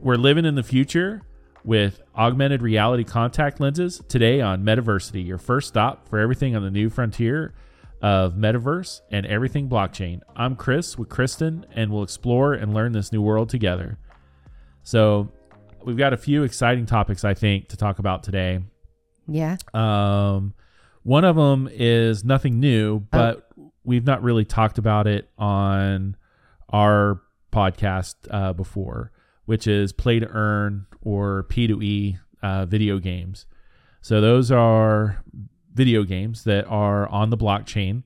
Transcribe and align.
we're 0.00 0.16
living 0.16 0.44
in 0.44 0.54
the 0.54 0.62
future 0.62 1.22
with 1.64 2.00
augmented 2.16 2.62
reality 2.62 3.04
contact 3.04 3.60
lenses 3.60 4.02
today 4.08 4.40
on 4.40 4.64
Metaversity, 4.64 5.24
your 5.26 5.38
first 5.38 5.68
stop 5.68 6.08
for 6.08 6.18
everything 6.18 6.56
on 6.56 6.62
the 6.62 6.70
new 6.70 6.88
frontier 6.88 7.52
of 8.00 8.32
metaverse 8.34 9.02
and 9.10 9.26
everything 9.26 9.68
blockchain. 9.68 10.20
I'm 10.34 10.56
Chris 10.56 10.96
with 10.96 11.10
Kristen, 11.10 11.66
and 11.74 11.92
we'll 11.92 12.02
explore 12.02 12.54
and 12.54 12.72
learn 12.72 12.92
this 12.92 13.12
new 13.12 13.20
world 13.20 13.50
together. 13.50 13.98
So, 14.82 15.30
we've 15.84 15.98
got 15.98 16.14
a 16.14 16.16
few 16.16 16.44
exciting 16.44 16.86
topics, 16.86 17.24
I 17.24 17.34
think, 17.34 17.68
to 17.68 17.76
talk 17.76 17.98
about 17.98 18.22
today. 18.22 18.60
Yeah. 19.28 19.58
Um, 19.74 20.54
one 21.02 21.24
of 21.24 21.36
them 21.36 21.68
is 21.70 22.24
nothing 22.24 22.58
new, 22.58 23.00
but 23.00 23.48
we've 23.84 24.04
not 24.04 24.22
really 24.22 24.46
talked 24.46 24.78
about 24.78 25.06
it 25.06 25.28
on 25.36 26.16
our 26.70 27.20
podcast 27.52 28.14
uh, 28.30 28.54
before, 28.54 29.12
which 29.44 29.66
is 29.66 29.92
play 29.92 30.18
to 30.18 30.28
earn 30.28 30.86
or 31.02 31.46
P2E 31.50 32.18
uh, 32.42 32.66
video 32.66 32.98
games. 32.98 33.46
So 34.00 34.20
those 34.20 34.50
are 34.50 35.22
video 35.72 36.04
games 36.04 36.44
that 36.44 36.66
are 36.66 37.08
on 37.08 37.30
the 37.30 37.36
blockchain. 37.36 38.02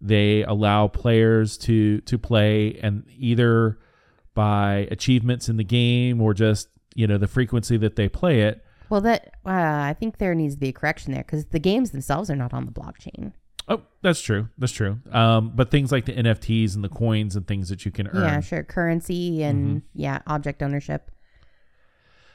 They 0.00 0.42
allow 0.44 0.88
players 0.88 1.56
to 1.58 2.00
to 2.02 2.18
play 2.18 2.78
and 2.82 3.04
either 3.16 3.78
by 4.34 4.86
achievements 4.90 5.48
in 5.48 5.56
the 5.56 5.64
game 5.64 6.20
or 6.20 6.34
just 6.34 6.68
you 6.94 7.06
know 7.06 7.18
the 7.18 7.26
frequency 7.26 7.76
that 7.78 7.96
they 7.96 8.08
play 8.08 8.42
it. 8.42 8.62
Well, 8.88 9.00
that 9.00 9.32
uh, 9.44 9.50
I 9.50 9.96
think 9.98 10.18
there 10.18 10.34
needs 10.34 10.54
to 10.54 10.60
be 10.60 10.68
a 10.68 10.72
correction 10.72 11.12
there 11.12 11.22
because 11.22 11.46
the 11.46 11.58
games 11.58 11.90
themselves 11.90 12.30
are 12.30 12.36
not 12.36 12.54
on 12.54 12.66
the 12.66 12.72
blockchain. 12.72 13.32
Oh, 13.68 13.82
that's 14.00 14.20
true. 14.20 14.48
That's 14.58 14.72
true. 14.72 14.98
Um, 15.10 15.52
but 15.54 15.70
things 15.72 15.90
like 15.90 16.04
the 16.04 16.12
NFTs 16.12 16.74
and 16.76 16.84
the 16.84 16.88
coins 16.88 17.34
and 17.34 17.46
things 17.46 17.68
that 17.68 17.84
you 17.84 17.90
can 17.90 18.06
earn. 18.08 18.22
Yeah, 18.22 18.40
sure. 18.40 18.62
Currency 18.62 19.42
and 19.42 19.78
Mm-hmm. 19.78 20.00
yeah, 20.00 20.20
object 20.26 20.62
ownership. 20.62 21.10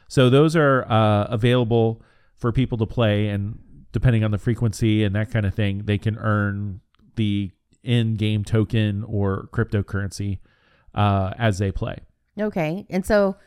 So 0.07 0.29
those 0.29 0.55
are 0.57 0.83
uh, 0.91 1.25
available 1.29 2.01
for 2.35 2.51
people 2.51 2.77
to 2.79 2.85
play, 2.85 3.29
and 3.29 3.59
depending 3.93 4.23
on 4.25 4.31
the 4.31 4.37
frequency 4.37 5.03
and 5.05 5.15
that 5.15 5.31
kind 5.31 5.45
of 5.45 5.53
thing, 5.55 5.83
they 5.85 5.97
can 5.97 6.17
earn 6.17 6.81
the 7.15 7.51
in-game 7.83 8.43
token 8.43 9.03
or 9.05 9.47
cryptocurrency 9.53 10.39
uh, 10.93 11.33
as 11.37 11.59
they 11.59 11.71
play. 11.71 11.97
Okay, 12.37 12.85
and 12.89 13.05
so 13.05 13.37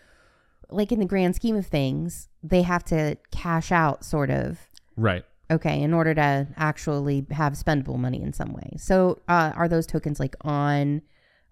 like 0.71 0.91
in 0.91 1.01
the 1.01 1.05
grand 1.07 1.37
scheme 1.37 1.57
of 1.57 1.67
things, 1.67 2.29
they 2.43 2.63
have 2.63 2.83
to 2.85 3.17
cash 3.31 3.71
out, 3.71 4.05
sort 4.05 4.31
of. 4.31 4.59
Right. 4.97 5.25
Okay, 5.51 5.83
in 5.83 5.93
order 5.93 6.15
to 6.15 6.49
actually 6.57 7.27
have 7.31 7.53
spendable 7.53 7.99
money 7.99 8.23
in 8.23 8.33
some 8.33 8.53
way. 8.53 8.77
So, 8.79 9.21
uh, 9.29 9.53
are 9.55 9.69
those 9.69 9.87
tokens 9.87 10.19
like 10.19 10.37
on 10.41 11.03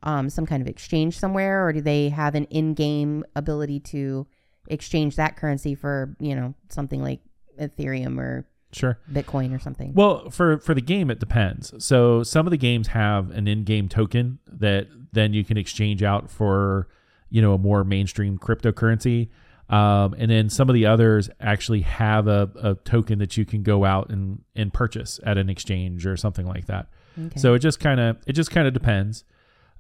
um, 0.03 0.31
some 0.31 0.47
kind 0.47 0.63
of 0.63 0.69
exchange 0.69 1.19
somewhere, 1.19 1.67
or 1.67 1.73
do 1.73 1.81
they 1.81 2.09
have 2.09 2.35
an 2.35 2.45
in-game 2.45 3.25
ability 3.37 3.81
to 3.81 4.27
exchange 4.69 5.17
that 5.17 5.37
currency 5.37 5.75
for 5.75 6.17
you 6.19 6.35
know 6.35 6.55
something 6.71 7.03
like 7.03 7.21
Ethereum 7.61 8.19
or 8.19 8.47
Sure. 8.73 8.99
Bitcoin 9.13 9.55
or 9.55 9.59
something? 9.59 9.93
Well, 9.93 10.31
for 10.31 10.59
for 10.59 10.73
the 10.75 10.81
game, 10.81 11.11
it 11.11 11.21
depends. 11.21 11.75
So 11.85 12.23
some 12.23 12.47
of 12.47 12.51
the 12.51 12.57
games 12.57 12.89
have 12.89 13.31
an 13.31 13.47
in-game 13.47 13.89
token 13.91 14.39
that 14.51 14.89
then 15.13 15.35
you 15.35 15.45
can 15.45 15.59
exchange 15.59 16.03
out 16.03 16.31
for, 16.31 16.89
you 17.29 17.43
know, 17.43 17.53
a 17.53 17.59
more 17.59 17.85
mainstream 17.85 18.39
cryptocurrency. 18.39 19.29
Um, 19.73 20.15
and 20.19 20.31
then 20.31 20.51
some 20.51 20.69
of 20.69 20.75
the 20.75 20.85
others 20.85 21.31
actually 21.41 21.81
have 21.81 22.29
a, 22.29 22.51
a 22.63 22.75
token 22.75 23.19
that 23.21 23.39
you 23.39 23.47
can 23.47 23.63
go 23.63 23.87
out 23.87 24.11
and, 24.11 24.43
and 24.55 24.73
purchase 24.73 25.19
at 25.25 25.39
an 25.39 25.49
exchange 25.49 26.05
or 26.05 26.15
something 26.19 26.47
like 26.47 26.67
that. 26.67 26.89
Okay. 27.19 27.41
So 27.41 27.55
it 27.55 27.61
just 27.61 27.81
kind 27.81 27.99
of 27.99 28.19
it 28.27 28.35
just 28.35 28.51
kind 28.51 28.69
of 28.69 28.75
depends. 28.75 29.25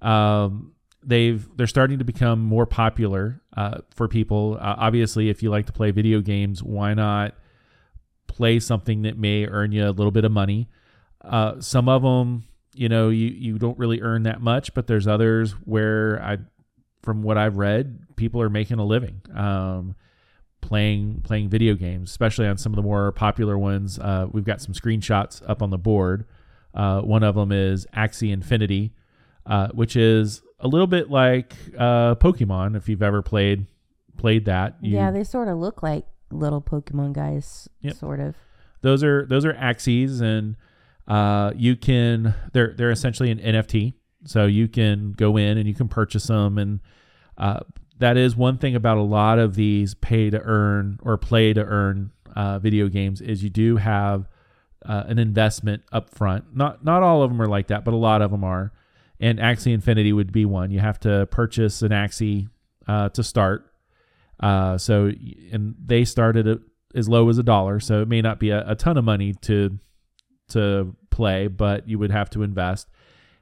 Um, 0.00 0.72
they've 1.02 1.46
they're 1.56 1.66
starting 1.66 1.98
to 1.98 2.04
become 2.04 2.40
more 2.40 2.64
popular 2.64 3.42
uh, 3.54 3.78
for 3.94 4.08
people. 4.08 4.56
Uh, 4.58 4.76
obviously, 4.78 5.28
if 5.28 5.42
you 5.42 5.50
like 5.50 5.66
to 5.66 5.72
play 5.72 5.90
video 5.90 6.22
games, 6.22 6.62
why 6.62 6.94
not 6.94 7.34
play 8.28 8.60
something 8.60 9.02
that 9.02 9.18
may 9.18 9.46
earn 9.46 9.72
you 9.72 9.86
a 9.86 9.90
little 9.90 10.10
bit 10.10 10.24
of 10.24 10.32
money? 10.32 10.68
Uh, 11.22 11.60
some 11.60 11.88
of 11.88 12.00
them, 12.00 12.44
you 12.74 12.88
know, 12.88 13.10
you 13.10 13.28
you 13.28 13.58
don't 13.58 13.78
really 13.78 14.00
earn 14.00 14.22
that 14.22 14.40
much, 14.40 14.72
but 14.72 14.86
there's 14.86 15.06
others 15.06 15.52
where 15.64 16.22
I, 16.22 16.38
from 17.02 17.22
what 17.22 17.36
I've 17.38 17.56
read, 17.56 17.98
people 18.16 18.40
are 18.40 18.48
making 18.50 18.78
a 18.78 18.84
living. 18.84 19.20
Um, 19.34 19.96
playing 20.60 21.20
playing 21.24 21.48
video 21.48 21.74
games, 21.74 22.10
especially 22.10 22.46
on 22.46 22.56
some 22.56 22.72
of 22.72 22.76
the 22.76 22.82
more 22.82 23.10
popular 23.12 23.58
ones. 23.58 23.98
Uh, 23.98 24.26
we've 24.30 24.44
got 24.44 24.60
some 24.60 24.72
screenshots 24.74 25.42
up 25.48 25.60
on 25.62 25.70
the 25.70 25.78
board. 25.78 26.24
Uh, 26.74 27.00
one 27.00 27.22
of 27.22 27.34
them 27.34 27.50
is 27.52 27.86
Axie 27.94 28.32
Infinity, 28.32 28.92
uh, 29.44 29.68
which 29.68 29.96
is 29.96 30.40
a 30.60 30.68
little 30.68 30.86
bit 30.86 31.10
like 31.10 31.54
uh, 31.76 32.14
Pokemon. 32.14 32.76
If 32.76 32.88
you've 32.88 33.02
ever 33.02 33.22
played 33.22 33.66
played 34.16 34.44
that, 34.44 34.76
you, 34.80 34.94
yeah, 34.96 35.10
they 35.10 35.24
sort 35.24 35.48
of 35.48 35.58
look 35.58 35.82
like 35.82 36.06
little 36.30 36.62
Pokemon 36.62 37.12
guys, 37.14 37.68
Yep. 37.80 37.94
sort 37.96 38.20
of. 38.20 38.36
those 38.82 39.02
are 39.02 39.26
those 39.26 39.44
are 39.44 39.52
Axies, 39.54 40.20
and 40.22 40.54
uh, 41.08 41.52
you 41.56 41.74
can 41.76 42.34
they're 42.52 42.72
they're 42.76 42.92
essentially 42.92 43.30
an 43.32 43.38
NFT. 43.38 43.94
So 44.24 44.46
you 44.46 44.68
can 44.68 45.12
go 45.12 45.36
in 45.36 45.58
and 45.58 45.66
you 45.66 45.74
can 45.74 45.88
purchase 45.88 46.26
them, 46.26 46.58
and 46.58 46.80
uh, 47.36 47.60
that 47.98 48.16
is 48.16 48.36
one 48.36 48.58
thing 48.58 48.74
about 48.74 48.98
a 48.98 49.02
lot 49.02 49.38
of 49.38 49.54
these 49.54 49.94
pay 49.94 50.30
to 50.30 50.40
earn 50.40 50.98
or 51.02 51.16
play 51.16 51.52
to 51.52 51.62
earn 51.64 52.12
uh, 52.34 52.58
video 52.58 52.88
games 52.88 53.20
is 53.20 53.42
you 53.42 53.50
do 53.50 53.76
have 53.76 54.28
uh, 54.84 55.04
an 55.06 55.18
investment 55.18 55.82
up 55.92 56.10
front. 56.10 56.56
Not 56.56 56.84
not 56.84 57.02
all 57.02 57.22
of 57.22 57.30
them 57.30 57.40
are 57.40 57.46
like 57.46 57.68
that, 57.68 57.84
but 57.84 57.94
a 57.94 57.96
lot 57.96 58.22
of 58.22 58.30
them 58.30 58.44
are. 58.44 58.72
And 59.20 59.38
Axie 59.38 59.72
Infinity 59.72 60.12
would 60.12 60.32
be 60.32 60.44
one. 60.44 60.70
You 60.70 60.80
have 60.80 60.98
to 61.00 61.26
purchase 61.30 61.82
an 61.82 61.90
Axie 61.90 62.48
uh, 62.88 63.08
to 63.10 63.22
start. 63.22 63.72
Uh, 64.40 64.76
so 64.78 65.12
and 65.52 65.76
they 65.84 66.04
started 66.04 66.46
at 66.46 66.58
as 66.94 67.08
low 67.08 67.28
as 67.28 67.38
a 67.38 67.42
dollar, 67.42 67.80
so 67.80 68.02
it 68.02 68.08
may 68.08 68.20
not 68.20 68.38
be 68.38 68.50
a, 68.50 68.68
a 68.70 68.74
ton 68.74 68.96
of 68.96 69.04
money 69.04 69.32
to 69.42 69.78
to 70.48 70.94
play, 71.10 71.46
but 71.46 71.88
you 71.88 71.98
would 71.98 72.10
have 72.10 72.28
to 72.30 72.42
invest. 72.42 72.88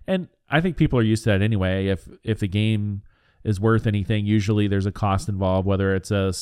And 0.07 0.29
I 0.51 0.61
think 0.61 0.77
people 0.77 0.99
are 0.99 1.03
used 1.03 1.25
to 1.25 1.31
that 1.31 1.43
anyway. 1.43 1.87
If 1.87 2.09
if 2.25 2.41
the 2.41 2.49
game 2.49 3.03
is 3.45 3.61
worth 3.61 3.87
anything, 3.87 4.27
usually 4.27 4.69
there's 4.69 4.87
a 4.87 4.93
cost 4.93 5.29
involved, 5.29 5.67
whether 5.67 5.95
it's 5.95 6.11
a 6.11 6.33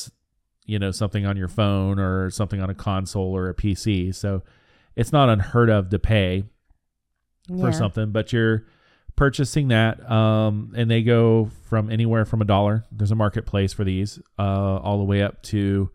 you 0.67 0.79
know 0.79 0.91
something 0.91 1.25
on 1.27 1.37
your 1.37 1.49
phone 1.49 1.99
or 1.99 2.31
something 2.31 2.61
on 2.61 2.71
a 2.71 2.75
console 2.75 3.35
or 3.37 3.49
a 3.49 3.55
PC. 3.55 4.15
So 4.15 4.43
it's 4.97 5.13
not 5.13 5.29
unheard 5.29 5.71
of 5.71 5.91
to 5.91 5.99
pay 5.99 6.45
for 7.61 7.73
something, 7.73 8.11
but 8.11 8.33
you're 8.33 8.67
purchasing 9.17 9.69
that, 9.69 10.09
um, 10.11 10.73
and 10.77 10.91
they 10.91 11.03
go 11.03 11.51
from 11.69 11.91
anywhere 11.91 12.25
from 12.25 12.41
a 12.43 12.45
dollar. 12.45 12.85
There's 12.93 13.11
a 13.11 13.15
marketplace 13.17 13.73
for 13.73 13.85
these, 13.85 14.21
uh, 14.39 14.43
all 14.77 14.99
the 14.99 15.05
way 15.05 15.23
up 15.23 15.43
to, 15.45 15.91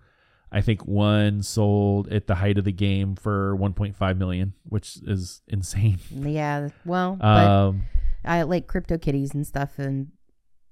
I 0.51 0.61
think 0.61 0.85
one 0.85 1.41
sold 1.43 2.11
at 2.11 2.27
the 2.27 2.35
height 2.35 2.57
of 2.57 2.65
the 2.65 2.71
game 2.71 3.15
for 3.15 3.55
1.5 3.55 4.17
million, 4.17 4.53
which 4.63 4.97
is 5.05 5.41
insane. 5.47 5.99
Yeah, 6.11 6.69
well, 6.85 7.15
but 7.15 7.25
Um, 7.47 7.83
I 8.25 8.43
like 8.43 8.67
CryptoKitties 8.67 9.33
and 9.33 9.45
stuff, 9.45 9.77
and 9.79 10.07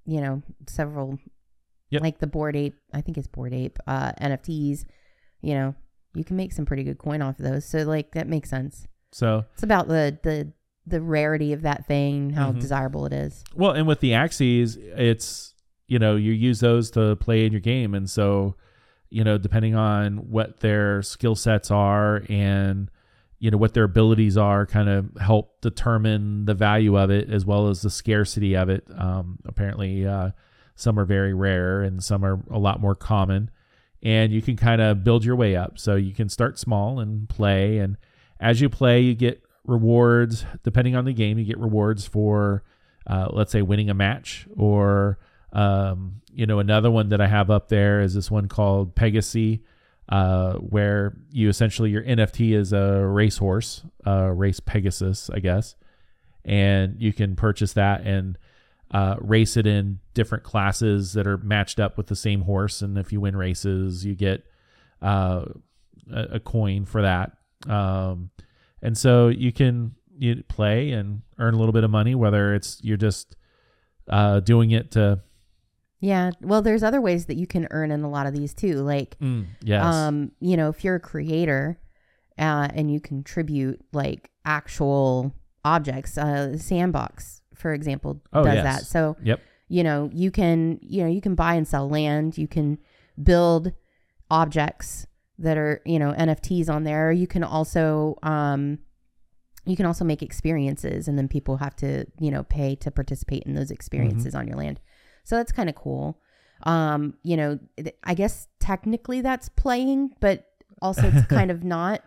you 0.06 0.22
know, 0.22 0.41
several 0.67 1.17
Yep. 1.89 2.01
like 2.01 2.19
the 2.19 2.28
Bored 2.28 2.56
Ape. 2.56 2.75
I 2.94 3.01
think 3.01 3.17
it's 3.17 3.28
Bored 3.28 3.53
Ape 3.53 3.78
uh, 3.85 4.13
NFTs. 4.22 4.85
You 5.41 5.53
know, 5.56 5.75
you 6.16 6.23
can 6.23 6.38
make 6.38 6.53
some 6.53 6.66
pretty 6.66 6.84
good 6.84 6.97
coin 6.97 7.22
off 7.22 7.38
of 7.39 7.45
those. 7.45 7.66
So 7.66 7.79
like 7.79 8.12
that 8.13 8.28
makes 8.28 8.50
sense. 8.50 8.88
so 9.12 9.44
It's 9.53 9.63
about 9.63 9.88
the 9.88 10.17
the 10.23 10.53
the 10.88 11.01
rarity 11.01 11.53
of 11.53 11.62
that 11.63 11.85
thing, 11.85 12.31
how 12.31 12.51
Mhm. 12.53 12.59
desirable 12.62 13.06
it 13.06 13.13
is. 13.13 13.44
Well, 13.53 13.72
and 13.72 13.85
with 13.88 14.00
the 14.00 14.12
Axies, 14.12 14.78
it's 14.78 15.53
you 15.88 16.00
know 16.00 16.16
you 16.16 16.31
use 16.31 16.62
those 16.62 16.89
to 16.91 17.16
play 17.18 17.45
in 17.45 17.51
your 17.51 17.62
game, 17.62 17.94
and 17.94 18.09
so 18.09 18.56
you 19.09 19.23
know 19.25 19.38
depending 19.38 19.75
on 19.75 20.29
what 20.31 20.62
their 20.62 21.01
skill 21.01 21.35
sets 21.35 21.69
are 21.69 22.23
and 22.29 22.89
you 23.41 23.50
know 23.50 23.57
what 23.57 23.74
their 23.74 23.85
abilities 23.85 24.38
are, 24.38 24.68
kind 24.68 24.88
of 24.88 25.09
help 25.19 25.59
determine 25.62 26.46
the 26.46 26.53
value 26.53 26.96
of 26.96 27.09
it 27.09 27.31
as 27.31 27.44
well 27.44 27.69
as 27.69 27.81
the 27.81 27.89
scarcity 27.89 28.56
of 28.56 28.69
it. 28.69 28.86
Um, 28.95 29.39
apparently, 29.45 30.06
uh, 30.06 30.30
some 30.75 31.00
are 31.00 31.06
very 31.06 31.33
rare 31.33 31.81
and 31.81 32.04
some 32.04 32.24
are 32.24 32.44
a 32.51 32.60
lot 32.60 32.80
more 32.80 32.94
common, 32.94 33.50
and 34.04 34.31
you 34.31 34.44
can 34.44 34.56
kind 34.56 34.80
of 34.80 35.04
build 35.04 35.25
your 35.25 35.36
way 35.36 35.56
up. 35.56 35.80
So 35.80 35.95
you 35.95 36.13
can 36.13 36.30
start 36.30 36.60
small 36.60 37.00
and 37.00 37.27
play, 37.27 37.80
and 37.80 37.98
as 38.39 38.62
you 38.62 38.69
play, 38.69 39.01
you 39.01 39.15
get 39.15 39.42
rewards 39.65 40.45
depending 40.62 40.95
on 40.95 41.06
the 41.06 41.13
game. 41.13 41.39
You 41.39 41.45
get 41.45 41.57
rewards 41.57 42.06
for 42.06 42.63
uh, 43.07 43.27
let's 43.31 43.51
say 43.51 43.63
winning 43.63 43.89
a 43.89 43.95
match 43.95 44.48
or 44.56 45.18
um, 45.51 46.21
you 46.31 46.45
know 46.45 46.60
another 46.60 46.92
one 46.92 47.10
that 47.10 47.19
i 47.19 47.27
have 47.27 47.50
up 47.50 47.69
there 47.69 48.01
is 48.01 48.13
this 48.13 48.31
one 48.31 48.48
called 48.48 48.95
Pegaxy 48.95 49.62
uh, 50.12 50.54
where 50.56 51.18
you 51.31 51.50
essentially 51.50 51.90
your 51.90 52.04
nft 52.04 52.54
is 52.54 52.74
a 52.74 53.06
racehorse 53.06 53.84
uh, 54.06 54.28
race 54.28 54.60
pegasus 54.60 55.30
i 55.34 55.40
guess. 55.40 55.75
And 56.44 56.96
you 57.00 57.13
can 57.13 57.36
purchase 57.36 57.74
that 57.74 58.02
and 58.02 58.38
uh, 58.92 59.16
race 59.19 59.58
it 59.58 59.68
in 59.68 60.00
different 60.13 60.44
classes 60.44 61.13
that 61.13 61.28
are 61.28 61.38
matched 61.38 61.80
up 61.80 61.98
with 61.98 62.08
the 62.08 62.16
same 62.16 62.42
horse. 62.42 62.81
And 62.81 62.98
if 62.98 63.13
you 63.13 63.22
win 63.22 63.36
races 63.36 64.04
you 64.04 64.16
get 64.16 64.44
uh, 65.02 65.46
a, 66.12 66.22
a 66.34 66.40
coin 66.40 66.86
for 66.86 67.04
that. 67.04 67.34
Um, 67.69 68.31
and 68.81 68.98
so 68.98 69.28
you 69.28 69.52
can 69.52 69.96
you 70.18 70.44
play 70.48 70.92
and 70.92 71.22
earn 71.40 71.54
a 71.54 71.58
little 71.58 71.74
bit 71.74 71.84
of 71.84 71.92
money, 71.92 72.16
whether 72.16 72.54
it's 72.54 72.80
you're 72.84 72.98
just 72.98 73.36
uh, 74.10 74.40
doing 74.40 74.72
it 74.72 74.92
to, 74.92 75.22
Yeah. 76.01 76.31
Well, 76.42 76.62
there's 76.62 76.83
other 76.83 77.00
ways 77.00 77.27
that 77.27 77.38
you 77.38 77.45
can 77.48 77.68
earn 77.71 77.92
in 77.92 78.03
a 78.03 78.09
lot 78.09 78.25
of 78.27 78.33
these 78.33 78.53
too. 78.53 78.81
Like, 78.81 79.18
Mm, 79.19 79.45
yes. 79.63 79.83
um, 79.83 80.31
you 80.42 80.57
know, 80.57 80.68
if 80.69 80.83
you're 80.83 80.95
a 80.95 81.00
creator 81.00 81.80
uh, 82.39 82.68
and 82.74 82.92
you 82.92 83.00
contribute 83.00 83.80
like 83.94 84.31
actual 84.44 85.33
objects, 85.63 86.18
uh, 86.18 86.57
Sandbox, 86.57 87.42
for 87.53 87.74
example, 87.74 88.19
Oh, 88.33 88.44
does 88.44 88.56
yes. 88.56 88.63
that. 88.63 88.86
So, 88.88 89.15
Yep. 89.24 89.39
you 89.69 89.83
know, 89.83 90.09
you 90.12 90.31
can, 90.31 90.80
you 90.81 91.03
know, 91.03 91.09
you 91.09 91.21
can 91.21 91.36
buy 91.36 91.53
and 91.53 91.68
sell 91.68 91.88
land. 91.88 92.36
You 92.38 92.48
can 92.48 92.80
build 93.21 93.71
objects 94.31 95.06
that 95.38 95.57
are, 95.57 95.81
you 95.86 96.00
know, 96.00 96.13
NFTs 96.13 96.69
on 96.69 96.83
there. 96.83 97.12
You 97.12 97.27
can 97.27 97.44
also, 97.44 98.18
um, 98.24 98.80
you 99.65 99.75
can 99.75 99.86
also 99.86 100.03
make 100.03 100.24
experiences 100.24 101.07
and 101.07 101.18
then 101.18 101.27
people 101.27 101.57
have 101.57 101.75
to, 101.77 102.06
you 102.19 102.31
know, 102.31 102.42
pay 102.44 102.75
to 102.77 102.89
participate 102.89 103.44
in 103.44 103.53
those 103.53 103.69
experiences 103.69 104.33
on 104.33 104.48
your 104.48 104.57
land. 104.57 104.80
So 105.23 105.35
that's 105.38 105.51
kind 105.51 105.69
of 105.69 105.75
cool. 105.75 106.19
Um, 106.63 107.15
you 107.23 107.38
know, 107.38 107.59
th- 107.77 107.95
I 108.03 108.13
guess 108.13 108.47
technically 108.59 109.21
that's 109.21 109.50
playing, 109.50 110.12
but 110.19 110.45
also 110.81 111.12
it's 111.13 111.25
kind 111.29 111.51
of 111.51 111.63
not. 111.63 112.03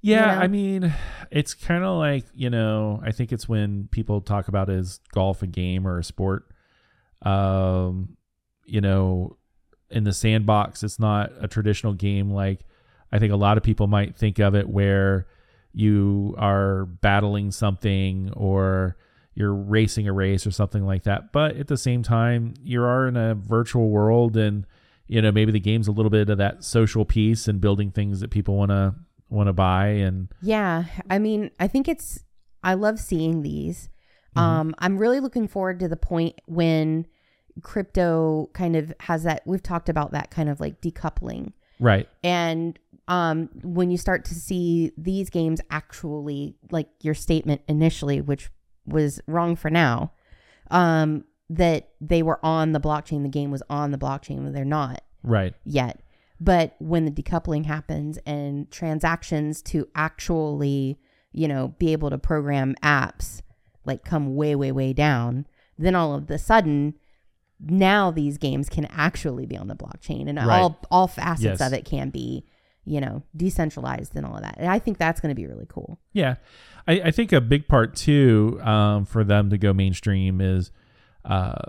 Yeah, 0.00 0.34
know? 0.34 0.40
I 0.40 0.48
mean, 0.48 0.92
it's 1.30 1.54
kind 1.54 1.84
of 1.84 1.96
like 1.98 2.24
you 2.34 2.50
know, 2.50 3.00
I 3.04 3.12
think 3.12 3.32
it's 3.32 3.48
when 3.48 3.88
people 3.90 4.20
talk 4.20 4.48
about 4.48 4.68
is 4.68 5.00
golf 5.12 5.42
a 5.42 5.46
game 5.46 5.86
or 5.86 5.98
a 5.98 6.04
sport. 6.04 6.48
Um, 7.22 8.16
you 8.64 8.80
know, 8.80 9.36
in 9.90 10.04
the 10.04 10.12
sandbox, 10.12 10.82
it's 10.82 10.98
not 10.98 11.30
a 11.40 11.46
traditional 11.46 11.92
game 11.92 12.30
like 12.30 12.66
I 13.12 13.18
think 13.18 13.32
a 13.32 13.36
lot 13.36 13.58
of 13.58 13.62
people 13.62 13.86
might 13.86 14.16
think 14.16 14.38
of 14.38 14.54
it, 14.54 14.68
where 14.68 15.26
you 15.74 16.34
are 16.38 16.86
battling 16.86 17.50
something 17.50 18.32
or 18.34 18.96
you're 19.34 19.54
racing 19.54 20.06
a 20.08 20.12
race 20.12 20.46
or 20.46 20.50
something 20.50 20.84
like 20.84 21.04
that. 21.04 21.32
But 21.32 21.56
at 21.56 21.68
the 21.68 21.76
same 21.76 22.02
time, 22.02 22.54
you 22.62 22.82
are 22.82 23.08
in 23.08 23.16
a 23.16 23.34
virtual 23.34 23.88
world, 23.88 24.36
and 24.36 24.66
you 25.06 25.22
know 25.22 25.32
maybe 25.32 25.52
the 25.52 25.60
game's 25.60 25.88
a 25.88 25.92
little 25.92 26.10
bit 26.10 26.28
of 26.28 26.38
that 26.38 26.64
social 26.64 27.04
piece 27.04 27.48
and 27.48 27.60
building 27.60 27.90
things 27.90 28.20
that 28.20 28.30
people 28.30 28.56
want 28.56 28.70
to 28.70 28.94
want 29.28 29.48
to 29.48 29.52
buy 29.52 29.86
and 29.86 30.28
Yeah, 30.42 30.84
I 31.08 31.18
mean, 31.18 31.50
I 31.58 31.68
think 31.68 31.88
it's. 31.88 32.24
I 32.62 32.74
love 32.74 33.00
seeing 33.00 33.42
these. 33.42 33.88
Um, 34.34 34.74
I'm 34.78 34.96
really 34.96 35.20
looking 35.20 35.46
forward 35.46 35.80
to 35.80 35.88
the 35.88 35.96
point 35.96 36.40
when 36.46 37.06
crypto 37.60 38.48
kind 38.54 38.76
of 38.76 38.94
has 39.00 39.24
that. 39.24 39.42
We've 39.44 39.62
talked 39.62 39.88
about 39.88 40.12
that 40.12 40.30
kind 40.30 40.48
of 40.48 40.60
like 40.60 40.80
decoupling, 40.80 41.52
right 41.80 42.08
and 42.22 42.78
um, 43.08 43.50
when 43.62 43.90
you 43.90 43.98
start 43.98 44.24
to 44.26 44.34
see 44.34 44.92
these 44.96 45.28
games 45.28 45.60
actually, 45.70 46.56
like 46.70 46.88
your 47.00 47.14
statement 47.14 47.62
initially, 47.68 48.20
which 48.20 48.50
was 48.86 49.20
wrong 49.26 49.56
for 49.56 49.70
now, 49.70 50.12
um, 50.70 51.24
that 51.50 51.90
they 52.00 52.22
were 52.22 52.44
on 52.44 52.72
the 52.72 52.80
blockchain. 52.80 53.22
The 53.22 53.28
game 53.28 53.50
was 53.50 53.62
on 53.68 53.90
the 53.90 53.98
blockchain. 53.98 54.52
They're 54.52 54.64
not 54.64 55.02
right 55.22 55.54
yet. 55.64 56.00
But 56.40 56.74
when 56.80 57.04
the 57.04 57.10
decoupling 57.12 57.66
happens 57.66 58.18
and 58.26 58.70
transactions 58.70 59.62
to 59.62 59.86
actually, 59.94 60.98
you 61.32 61.46
know, 61.46 61.68
be 61.78 61.92
able 61.92 62.10
to 62.10 62.18
program 62.18 62.74
apps 62.82 63.42
like 63.84 64.04
come 64.04 64.34
way, 64.34 64.54
way, 64.56 64.72
way 64.72 64.92
down, 64.92 65.46
then 65.78 65.94
all 65.94 66.14
of 66.14 66.26
the 66.26 66.38
sudden, 66.38 66.94
now 67.60 68.10
these 68.10 68.38
games 68.38 68.68
can 68.68 68.86
actually 68.86 69.46
be 69.46 69.56
on 69.56 69.68
the 69.68 69.76
blockchain 69.76 70.28
and 70.28 70.36
Right. 70.38 70.60
all 70.60 70.80
all 70.90 71.06
facets 71.06 71.42
Yes. 71.44 71.60
of 71.60 71.72
it 71.72 71.84
can 71.84 72.10
be, 72.10 72.44
you 72.84 73.00
know, 73.00 73.22
decentralized 73.36 74.16
and 74.16 74.26
all 74.26 74.34
of 74.36 74.42
that. 74.42 74.56
And 74.58 74.68
I 74.68 74.78
think 74.78 74.98
that's 74.98 75.20
going 75.20 75.30
to 75.34 75.40
be 75.40 75.46
really 75.46 75.66
cool. 75.68 75.98
yeah 76.12 76.34
i, 76.88 76.94
I 77.04 77.10
think 77.12 77.32
a 77.32 77.40
big 77.40 77.68
part 77.68 77.94
too 77.94 78.58
um, 78.62 79.04
for 79.04 79.22
them 79.22 79.50
to 79.50 79.58
go 79.58 79.72
mainstream 79.72 80.40
is 80.40 80.72
uh, 81.24 81.62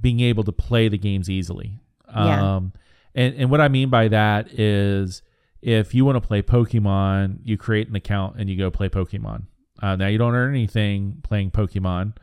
being 0.00 0.20
able 0.20 0.44
to 0.44 0.52
play 0.52 0.88
the 0.88 0.96
games 0.98 1.28
easily 1.28 1.80
Yeah. 2.14 2.56
um, 2.56 2.72
and, 3.14 3.34
and 3.34 3.50
what 3.50 3.60
i 3.60 3.66
mean 3.68 3.90
by 3.90 4.06
that 4.08 4.52
is 4.58 5.22
if 5.60 5.92
you 5.92 6.04
want 6.04 6.22
to 6.22 6.26
play 6.26 6.40
pokemon 6.42 7.38
you 7.42 7.56
create 7.56 7.88
an 7.88 7.96
account 7.96 8.36
and 8.38 8.48
you 8.48 8.56
go 8.56 8.70
play 8.70 8.88
pokemon 8.88 9.42
uh, 9.82 9.96
now 9.96 10.06
you 10.06 10.18
don't 10.18 10.34
earn 10.34 10.54
anything 10.54 11.18
playing 11.24 11.50
pokemon 11.50 12.14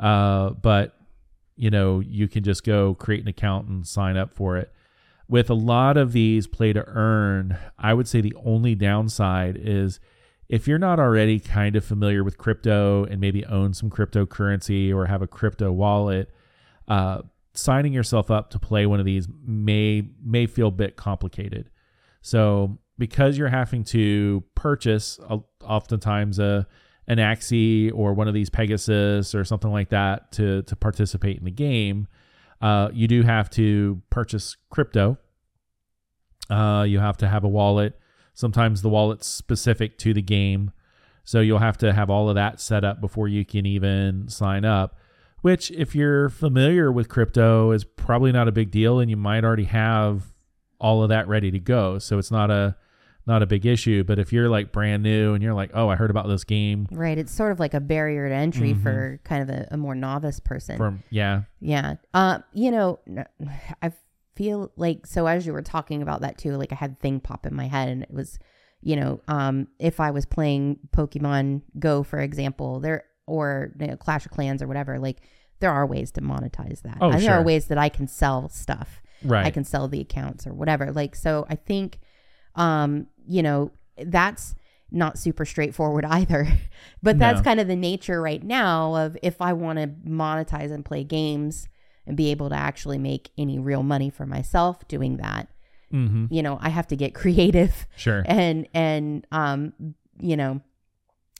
uh, 0.00 0.50
but 0.50 0.96
you 1.56 1.70
know 1.70 2.00
you 2.00 2.26
can 2.26 2.42
just 2.42 2.64
go 2.64 2.94
create 2.94 3.22
an 3.22 3.28
account 3.28 3.68
and 3.68 3.86
sign 3.86 4.16
up 4.16 4.34
for 4.34 4.56
it 4.56 4.72
with 5.28 5.48
a 5.48 5.54
lot 5.54 5.96
of 5.96 6.12
these 6.12 6.46
play 6.46 6.72
to 6.72 6.86
earn 6.88 7.58
i 7.78 7.94
would 7.94 8.08
say 8.08 8.20
the 8.20 8.34
only 8.44 8.74
downside 8.74 9.56
is 9.56 10.00
if 10.48 10.68
you're 10.68 10.78
not 10.78 10.98
already 10.98 11.40
kind 11.40 11.76
of 11.76 11.84
familiar 11.84 12.22
with 12.22 12.36
crypto 12.36 13.04
and 13.04 13.20
maybe 13.20 13.44
own 13.46 13.72
some 13.72 13.88
cryptocurrency 13.88 14.94
or 14.94 15.06
have 15.06 15.22
a 15.22 15.26
crypto 15.26 15.72
wallet 15.72 16.30
uh, 16.88 17.22
signing 17.54 17.92
yourself 17.92 18.30
up 18.30 18.50
to 18.50 18.58
play 18.58 18.86
one 18.86 19.00
of 19.00 19.06
these 19.06 19.28
may 19.44 20.08
may 20.24 20.46
feel 20.46 20.68
a 20.68 20.72
bit 20.72 20.96
complicated. 20.96 21.70
So 22.20 22.78
because 22.98 23.36
you're 23.36 23.48
having 23.48 23.84
to 23.84 24.44
purchase 24.54 25.18
uh, 25.28 25.38
oftentimes 25.62 26.38
a 26.38 26.66
an 27.08 27.18
Axie 27.18 27.90
or 27.92 28.14
one 28.14 28.28
of 28.28 28.34
these 28.34 28.48
Pegasus 28.48 29.34
or 29.34 29.44
something 29.44 29.70
like 29.70 29.90
that 29.90 30.32
to 30.32 30.62
to 30.62 30.76
participate 30.76 31.38
in 31.38 31.44
the 31.44 31.50
game, 31.50 32.06
uh, 32.62 32.88
you 32.92 33.08
do 33.08 33.22
have 33.22 33.50
to 33.50 34.00
purchase 34.08 34.56
crypto. 34.70 35.18
Uh, 36.48 36.84
you 36.88 37.00
have 37.00 37.16
to 37.18 37.28
have 37.28 37.44
a 37.44 37.48
wallet. 37.48 37.98
Sometimes 38.34 38.80
the 38.80 38.88
wallet's 38.88 39.26
specific 39.26 39.98
to 39.98 40.14
the 40.14 40.22
game, 40.22 40.70
so 41.24 41.40
you'll 41.40 41.58
have 41.58 41.76
to 41.78 41.92
have 41.92 42.08
all 42.08 42.28
of 42.28 42.36
that 42.36 42.60
set 42.60 42.84
up 42.84 43.00
before 43.00 43.28
you 43.28 43.44
can 43.44 43.66
even 43.66 44.28
sign 44.28 44.64
up. 44.64 44.96
Which, 45.42 45.72
if 45.72 45.94
you're 45.94 46.28
familiar 46.28 46.90
with 46.92 47.08
crypto, 47.08 47.72
is 47.72 47.84
probably 47.84 48.30
not 48.30 48.48
a 48.48 48.52
big 48.52 48.70
deal, 48.70 49.00
and 49.00 49.10
you 49.10 49.16
might 49.16 49.44
already 49.44 49.64
have 49.64 50.32
all 50.80 51.02
of 51.02 51.08
that 51.08 51.26
ready 51.26 51.50
to 51.50 51.58
go. 51.58 51.98
So 51.98 52.18
it's 52.18 52.30
not 52.30 52.50
a 52.50 52.76
not 53.26 53.42
a 53.42 53.46
big 53.46 53.64
issue. 53.66 54.02
But 54.04 54.18
if 54.18 54.32
you're 54.32 54.48
like 54.48 54.72
brand 54.72 55.02
new 55.02 55.34
and 55.34 55.42
you're 55.42 55.54
like, 55.54 55.70
oh, 55.74 55.88
I 55.88 55.96
heard 55.96 56.10
about 56.10 56.26
this 56.28 56.44
game 56.44 56.86
Right. 56.90 57.16
It's 57.18 57.32
sort 57.32 57.52
of 57.52 57.60
like 57.60 57.74
a 57.74 57.80
barrier 57.80 58.28
to 58.28 58.34
entry 58.34 58.74
Mhm. 58.74 58.82
for 58.82 59.20
kind 59.24 59.42
of 59.42 59.48
a, 59.48 59.68
a 59.70 59.76
more 59.76 59.94
novice 59.94 60.40
person. 60.40 60.76
from 60.76 61.02
yeah, 61.10 61.42
Yeah. 61.60 61.94
Uh, 62.12 62.38
you 62.52 62.70
know, 62.70 62.98
I 63.82 63.92
feel 64.34 64.72
like 64.76 65.06
so 65.06 65.26
as 65.26 65.46
you 65.46 65.52
were 65.52 65.62
talking 65.62 66.02
about 66.02 66.22
that 66.22 66.38
too, 66.38 66.56
like 66.56 66.72
I 66.72 66.76
had 66.76 66.98
thing 67.00 67.20
pop 67.20 67.46
in 67.46 67.54
my 67.54 67.66
head 67.68 67.88
and 67.88 68.02
it 68.02 68.10
was, 68.10 68.38
you 68.80 68.96
know, 68.96 69.20
um, 69.28 69.68
if 69.78 70.00
I 70.00 70.10
was 70.10 70.24
playing 70.26 70.78
Pokemon 70.96 71.62
Go, 71.78 72.02
for 72.02 72.18
example, 72.18 72.80
there 72.80 73.04
or 73.26 73.72
you 73.78 73.86
know, 73.86 73.96
Clash 73.96 74.24
of 74.26 74.32
Clans 74.32 74.62
or 74.62 74.66
whatever, 74.66 74.98
like 74.98 75.18
there 75.60 75.70
are 75.70 75.86
ways 75.86 76.10
to 76.12 76.20
monetize 76.20 76.82
that. 76.82 76.98
Oh, 77.00 77.10
Uh, 77.12 77.18
There 77.20 77.34
are 77.34 77.42
ways 77.44 77.66
that 77.66 77.78
I 77.78 77.88
can 77.88 78.08
sell 78.08 78.48
stuff. 78.48 79.00
right. 79.24 79.46
I 79.46 79.50
can 79.50 79.62
sell 79.62 79.86
the 79.86 80.00
accounts 80.00 80.44
or 80.46 80.52
whatever. 80.54 80.90
Like 80.90 81.14
so 81.14 81.46
I 81.48 81.54
think 81.54 82.00
um, 82.54 83.06
you 83.26 83.42
know, 83.42 83.70
that's 83.98 84.54
not 84.90 85.18
super 85.18 85.44
straightforward 85.44 86.04
either. 86.08 86.46
but 87.02 87.18
that's 87.18 87.40
No. 87.40 87.44
kind 87.44 87.60
of 87.60 87.68
the 87.68 87.76
nature 87.76 88.20
right 88.20 88.42
now 88.42 88.94
of 88.96 89.16
if 89.22 89.40
I 89.40 89.52
want 89.52 89.78
to 89.78 89.86
monetize 90.08 90.70
and 90.72 90.84
play 90.84 91.04
games 91.04 91.68
and 92.06 92.16
be 92.16 92.30
able 92.30 92.48
to 92.50 92.56
actually 92.56 92.98
make 92.98 93.30
any 93.38 93.58
real 93.58 93.82
money 93.82 94.10
for 94.10 94.26
myself 94.26 94.86
doing 94.88 95.16
that, 95.18 95.48
hmm 95.90 96.26
you 96.30 96.42
know, 96.42 96.58
I 96.60 96.68
have 96.70 96.86
to 96.88 96.96
get 96.96 97.14
creative 97.22 97.86
Sure. 97.96 98.22
and 98.26 98.66
and 98.74 99.26
um 99.32 99.72
you 100.18 100.36
know, 100.36 100.60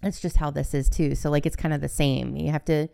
that's 0.02 0.20
just 0.20 0.36
how 0.38 0.50
this 0.50 0.72
is 0.74 0.88
too. 0.88 1.14
So 1.14 1.30
like 1.30 1.46
it's 1.46 1.56
kind 1.56 1.74
of 1.74 1.80
the 1.80 1.88
same. 1.88 2.36
You 2.36 2.50
have 2.52 2.64
to 2.66 2.88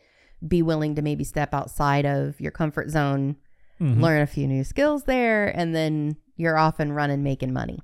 be 0.47 0.61
willing 0.63 0.95
to 0.97 1.03
maybe 1.03 1.25
step 1.25 1.53
outside 1.55 2.05
of 2.07 2.41
your 2.41 2.53
comfort 2.53 2.91
zone 2.91 3.37
Mhm. 3.81 4.01
learn 4.03 4.23
a 4.23 4.27
few 4.27 4.49
new 4.49 4.65
skills 4.65 5.05
there, 5.05 5.47
and 5.57 5.73
then 5.75 6.17
you're 6.37 6.59
off 6.59 6.81
and 6.81 6.95
running 6.97 7.23
making 7.23 7.53
money. 7.53 7.79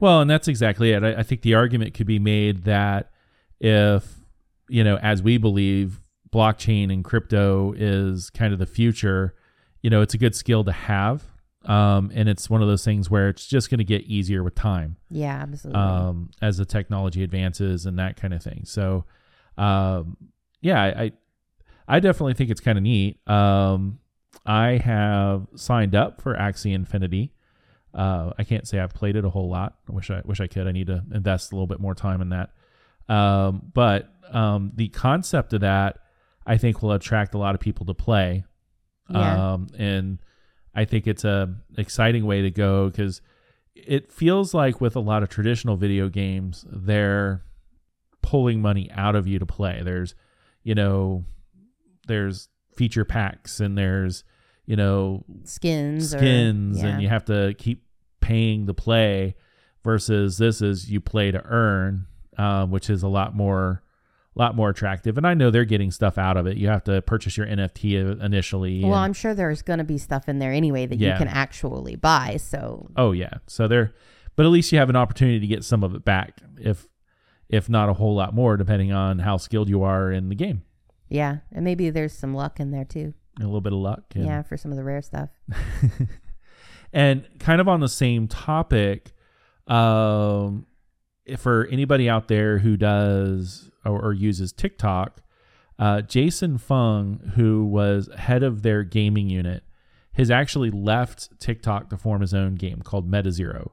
Well, 0.00 0.20
and 0.20 0.30
that's 0.30 0.48
exactly 0.48 0.92
it. 0.92 1.02
I, 1.02 1.14
I 1.16 1.22
think 1.22 1.42
the 1.42 1.54
argument 1.54 1.94
could 1.94 2.06
be 2.06 2.18
made 2.18 2.64
that 2.64 3.10
if, 3.60 4.04
you 4.68 4.84
know, 4.84 4.96
as 4.98 5.22
we 5.22 5.38
believe, 5.38 6.00
blockchain 6.30 6.92
and 6.92 7.02
crypto 7.04 7.72
is 7.76 8.30
kind 8.30 8.52
of 8.52 8.58
the 8.58 8.66
future, 8.66 9.34
you 9.82 9.90
know, 9.90 10.02
it's 10.02 10.14
a 10.14 10.18
good 10.18 10.34
skill 10.34 10.62
to 10.64 10.72
have. 10.72 11.24
Um, 11.64 12.10
and 12.14 12.28
it's 12.28 12.48
one 12.48 12.62
of 12.62 12.68
those 12.68 12.84
things 12.84 13.10
where 13.10 13.28
it's 13.28 13.46
just 13.46 13.68
going 13.68 13.78
to 13.78 13.84
get 13.84 14.02
easier 14.02 14.42
with 14.42 14.54
time 14.54 14.96
Yeah, 15.10 15.38
absolutely. 15.42 15.80
um, 15.80 16.30
as 16.40 16.56
the 16.56 16.64
technology 16.64 17.22
advances 17.22 17.84
and 17.84 17.98
that 17.98 18.16
kind 18.16 18.32
of 18.32 18.42
thing. 18.42 18.62
So, 18.64 19.04
um, 19.58 20.16
yeah, 20.60 20.82
I, 20.82 21.02
I, 21.02 21.12
I 21.88 22.00
definitely 22.00 22.34
think 22.34 22.50
it's 22.50 22.60
kind 22.60 22.78
of 22.78 22.84
neat. 22.84 23.18
Um, 23.28 23.98
I 24.46 24.76
have 24.78 25.46
signed 25.56 25.94
up 25.94 26.20
for 26.22 26.34
Axie 26.34 26.72
Infinity. 26.74 27.32
Uh, 27.94 28.32
I 28.38 28.44
can't 28.44 28.68
say 28.68 28.78
I've 28.78 28.94
played 28.94 29.16
it 29.16 29.24
a 29.24 29.30
whole 29.30 29.48
lot. 29.48 29.76
I 29.88 29.92
wish 29.92 30.10
I 30.10 30.20
wish 30.24 30.40
I 30.40 30.46
could. 30.46 30.66
I 30.66 30.72
need 30.72 30.88
to 30.88 31.02
invest 31.12 31.52
a 31.52 31.54
little 31.54 31.66
bit 31.66 31.80
more 31.80 31.94
time 31.94 32.20
in 32.20 32.28
that. 32.30 32.50
Um, 33.08 33.70
but 33.72 34.12
um, 34.30 34.72
the 34.74 34.88
concept 34.88 35.52
of 35.54 35.62
that, 35.62 35.98
I 36.46 36.58
think, 36.58 36.82
will 36.82 36.92
attract 36.92 37.34
a 37.34 37.38
lot 37.38 37.54
of 37.54 37.60
people 37.60 37.86
to 37.86 37.94
play. 37.94 38.44
Yeah. 39.08 39.52
Um, 39.52 39.68
and 39.78 40.18
I 40.74 40.84
think 40.84 41.06
it's 41.06 41.24
a 41.24 41.54
exciting 41.76 42.26
way 42.26 42.42
to 42.42 42.50
go 42.50 42.88
because 42.88 43.22
it 43.74 44.12
feels 44.12 44.52
like 44.52 44.80
with 44.80 44.96
a 44.96 45.00
lot 45.00 45.22
of 45.22 45.30
traditional 45.30 45.76
video 45.76 46.08
games, 46.08 46.66
they're 46.68 47.42
pulling 48.20 48.60
money 48.60 48.90
out 48.92 49.16
of 49.16 49.26
you 49.26 49.38
to 49.38 49.46
play. 49.46 49.80
There's, 49.82 50.14
you 50.62 50.74
know, 50.74 51.24
there's 52.06 52.48
feature 52.76 53.06
packs 53.06 53.60
and 53.60 53.78
there's, 53.78 54.24
you 54.68 54.76
know, 54.76 55.24
skins, 55.44 56.14
or- 56.14 56.18
skins, 56.18 56.78
yeah. 56.78 56.86
and 56.88 57.02
you 57.02 57.08
have 57.08 57.24
to 57.24 57.54
keep 57.56 57.84
paying 58.20 58.66
to 58.66 58.74
play. 58.74 59.34
Versus 59.84 60.36
this 60.36 60.60
is 60.60 60.90
you 60.90 61.00
play 61.00 61.30
to 61.30 61.42
earn, 61.46 62.06
um, 62.36 62.70
which 62.70 62.90
is 62.90 63.02
a 63.02 63.08
lot 63.08 63.34
more, 63.34 63.82
lot 64.34 64.54
more 64.54 64.68
attractive. 64.68 65.16
And 65.16 65.26
I 65.26 65.32
know 65.32 65.50
they're 65.50 65.64
getting 65.64 65.90
stuff 65.90 66.18
out 66.18 66.36
of 66.36 66.46
it. 66.46 66.58
You 66.58 66.68
have 66.68 66.84
to 66.84 67.00
purchase 67.00 67.36
your 67.38 67.46
NFT 67.46 68.20
initially. 68.22 68.84
Well, 68.84 68.94
I'm 68.94 69.14
sure 69.14 69.34
there's 69.34 69.62
going 69.62 69.78
to 69.78 69.84
be 69.84 69.96
stuff 69.96 70.28
in 70.28 70.40
there 70.40 70.52
anyway 70.52 70.84
that 70.84 70.98
Yeah. 70.98 71.12
you 71.12 71.18
can 71.18 71.28
actually 71.28 71.96
buy. 71.96 72.36
So 72.36 72.90
Oh 72.96 73.12
yeah. 73.12 73.34
So 73.46 73.66
there 73.68 73.94
but 74.36 74.44
at 74.44 74.50
least 74.50 74.70
you 74.72 74.78
have 74.78 74.90
an 74.90 74.96
opportunity 74.96 75.40
to 75.40 75.46
get 75.46 75.64
some 75.64 75.82
of 75.82 75.94
it 75.94 76.04
back 76.04 76.38
if 76.60 76.86
if 77.48 77.70
not 77.70 77.88
a 77.88 77.94
whole 77.94 78.14
lot 78.14 78.34
more 78.34 78.56
depending 78.58 78.92
on 78.92 79.20
how 79.20 79.36
skilled 79.38 79.68
you 79.70 79.82
are 79.84 80.12
in 80.12 80.28
the 80.28 80.34
game. 80.34 80.62
yeah, 81.08 81.38
and 81.52 81.64
maybe 81.64 81.88
there's 81.88 82.12
some 82.12 82.34
luck 82.34 82.60
in 82.60 82.72
there 82.72 82.84
too. 82.84 83.14
A 83.40 83.44
little 83.44 83.60
bit 83.60 83.72
of 83.72 83.78
luck. 83.78 84.04
and- 84.14 84.24
Yeah, 84.26 84.42
for 84.42 84.56
some 84.56 84.70
of 84.70 84.76
the 84.76 84.84
rare 84.84 85.02
stuff. 85.02 85.30
And 86.92 87.26
kind 87.38 87.60
of 87.60 87.68
on 87.68 87.80
the 87.80 87.88
same 87.88 88.28
topic, 88.28 89.12
um 89.66 90.66
for 91.36 91.66
anybody 91.66 92.08
out 92.08 92.28
there 92.28 92.56
who 92.58 92.78
does 92.78 93.70
or, 93.84 94.00
or 94.00 94.12
uses 94.14 94.50
TikTok, 94.50 95.20
uh, 95.78 96.00
Jason 96.00 96.56
Fung, 96.56 97.32
who 97.34 97.66
was 97.66 98.08
head 98.16 98.42
of 98.42 98.62
their 98.62 98.82
gaming 98.82 99.28
unit, 99.28 99.62
has 100.14 100.30
actually 100.30 100.70
left 100.70 101.38
TikTok 101.38 101.90
to 101.90 101.98
form 101.98 102.22
his 102.22 102.32
own 102.32 102.54
game 102.54 102.80
called 102.80 103.10
MetaZero. 103.10 103.72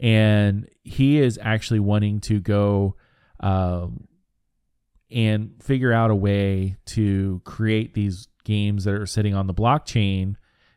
And 0.00 0.68
he 0.82 1.18
is 1.20 1.38
actually 1.40 1.78
wanting 1.78 2.18
to 2.22 2.40
go 2.40 2.96
um, 3.38 4.08
and 5.12 5.52
figure 5.62 5.92
out 5.92 6.10
a 6.10 6.14
way 6.16 6.76
to 6.86 7.40
create 7.44 7.94
these 7.94 8.26
games 8.50 8.84
that 8.84 8.94
are 8.94 9.06
sitting 9.06 9.34
on 9.34 9.46
the 9.46 9.54
blockchain 9.54 10.34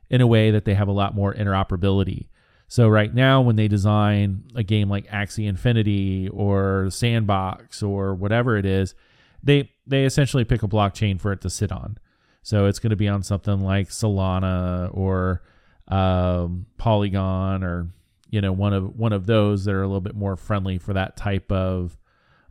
in 0.10 0.22
a 0.22 0.28
way 0.28 0.52
that 0.52 0.64
they 0.64 0.76
have 0.76 0.88
a 0.88 0.92
lot 0.92 1.16
more 1.16 1.34
interoperability. 1.34 2.28
So 2.68 2.88
right 2.88 3.14
now, 3.14 3.42
when 3.42 3.56
they 3.56 3.68
design 3.68 4.46
a 4.56 4.64
game 4.64 4.90
like 4.90 5.08
Axie 5.08 5.48
Infinity 5.48 6.30
or 6.30 6.88
Sandbox 6.92 7.82
or 7.84 8.14
whatever 8.14 8.58
it 8.58 8.66
is, 8.66 8.96
they 9.44 9.72
they 9.86 10.06
essentially 10.06 10.46
pick 10.46 10.64
a 10.64 10.68
blockchain 10.68 11.20
for 11.20 11.32
it 11.34 11.42
to 11.42 11.50
sit 11.50 11.72
on. 11.72 11.98
So 12.44 12.68
it's 12.68 12.80
going 12.80 12.92
to 12.92 12.96
be 12.96 13.08
on 13.08 13.24
something 13.24 13.62
like 13.62 13.90
Solana 13.90 14.90
or 14.96 15.42
um, 15.88 16.68
Polygon 16.78 17.64
or 17.64 17.90
you 18.30 18.42
know 18.42 18.52
one 18.52 18.74
of 18.74 18.96
one 18.98 19.14
of 19.14 19.26
those 19.26 19.66
that 19.66 19.74
are 19.74 19.84
a 19.84 19.88
little 19.88 20.02
bit 20.02 20.16
more 20.16 20.36
friendly 20.36 20.78
for 20.78 20.94
that 20.94 21.18
type 21.18 21.52
of 21.52 21.98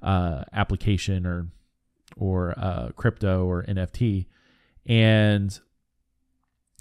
uh, 0.03 0.45
application 0.53 1.27
or 1.27 1.49
or 2.17 2.55
uh, 2.59 2.91
crypto 2.97 3.45
or 3.45 3.65
NFT, 3.65 4.27
and 4.87 5.59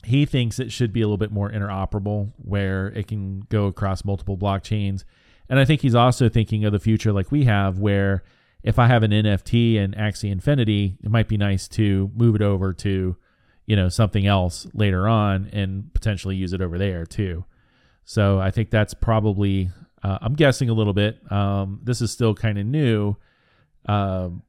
he 0.03 0.25
thinks 0.25 0.59
it 0.59 0.71
should 0.71 0.91
be 0.91 1.01
a 1.01 1.05
little 1.05 1.17
bit 1.17 1.31
more 1.31 1.51
interoperable 1.51 2.31
where 2.37 2.87
it 2.87 3.07
can 3.07 3.41
go 3.49 3.65
across 3.67 4.03
multiple 4.03 4.37
blockchains. 4.37 5.03
And 5.47 5.59
I 5.59 5.65
think 5.65 5.81
he's 5.81 5.95
also 5.95 6.29
thinking 6.29 6.65
of 6.65 6.71
the 6.71 6.79
future 6.79 7.11
like 7.11 7.31
we 7.31 7.45
have 7.45 7.79
where 7.79 8.23
if 8.63 8.79
I 8.79 8.87
have 8.87 9.03
an 9.03 9.11
NFT 9.11 9.79
and 9.79 9.95
Axie 9.95 10.31
Infinity, 10.31 10.97
it 11.03 11.09
might 11.09 11.27
be 11.27 11.37
nice 11.37 11.67
to 11.69 12.11
move 12.15 12.35
it 12.35 12.41
over 12.41 12.73
to, 12.73 13.15
you 13.65 13.75
know, 13.75 13.89
something 13.89 14.25
else 14.25 14.67
later 14.73 15.07
on 15.07 15.49
and 15.51 15.93
potentially 15.93 16.35
use 16.35 16.53
it 16.53 16.61
over 16.61 16.77
there 16.77 17.05
too. 17.05 17.45
So 18.05 18.39
I 18.39 18.51
think 18.51 18.69
that's 18.69 18.93
probably, 18.93 19.69
uh, 20.03 20.19
I'm 20.21 20.33
guessing 20.33 20.69
a 20.69 20.73
little 20.73 20.93
bit. 20.93 21.19
Um, 21.31 21.79
this 21.83 22.01
is 22.01 22.11
still 22.11 22.33
kind 22.33 22.57
of 22.57 22.65
new, 22.65 23.15
um, 23.87 24.43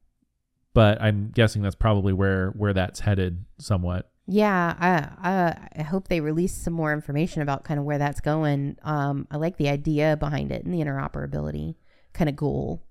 but 0.74 1.00
I'm 1.00 1.30
guessing 1.34 1.62
that's 1.62 1.74
probably 1.74 2.12
where 2.12 2.50
where 2.50 2.72
that's 2.72 3.00
headed 3.00 3.44
somewhat. 3.58 4.08
Yeah, 4.26 4.76
I, 4.78 5.30
I 5.30 5.68
I 5.80 5.82
hope 5.82 6.08
they 6.08 6.20
release 6.20 6.54
some 6.54 6.72
more 6.72 6.92
information 6.92 7.42
about 7.42 7.64
kind 7.64 7.80
of 7.80 7.84
where 7.84 7.98
that's 7.98 8.20
going. 8.20 8.76
Um, 8.82 9.26
I 9.30 9.36
like 9.36 9.56
the 9.56 9.68
idea 9.68 10.16
behind 10.16 10.52
it 10.52 10.64
and 10.64 10.72
the 10.72 10.78
interoperability 10.78 11.74
kind 12.12 12.30
of 12.30 12.36
goal. 12.36 12.84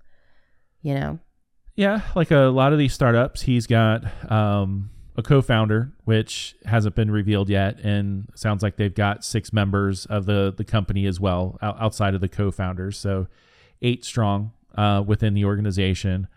You 0.82 0.94
know, 0.94 1.18
Yeah, 1.76 2.02
like 2.14 2.30
a 2.30 2.50
lot 2.50 2.72
of 2.72 2.78
these 2.78 2.92
startups, 2.92 3.42
he's 3.42 3.66
got 3.66 4.02
um, 4.30 4.90
a 5.16 5.22
co-founder, 5.22 5.92
which 6.04 6.56
hasn't 6.64 6.94
been 6.96 7.10
revealed 7.10 7.48
yet, 7.48 7.78
and 7.80 8.28
sounds 8.34 8.62
like 8.62 8.76
they've 8.76 8.94
got 8.94 9.24
six 9.24 9.52
members 9.52 10.06
of 10.06 10.26
the 10.26 10.52
the 10.56 10.64
company 10.64 11.06
as 11.06 11.18
well, 11.20 11.58
outside 11.62 12.14
of 12.14 12.20
the 12.20 12.28
co-founders. 12.28 12.98
So 12.98 13.26
eight 13.80 14.04
strong 14.04 14.52
uh, 14.76 15.02
within 15.06 15.34
the 15.34 15.44
organization. 15.44 16.28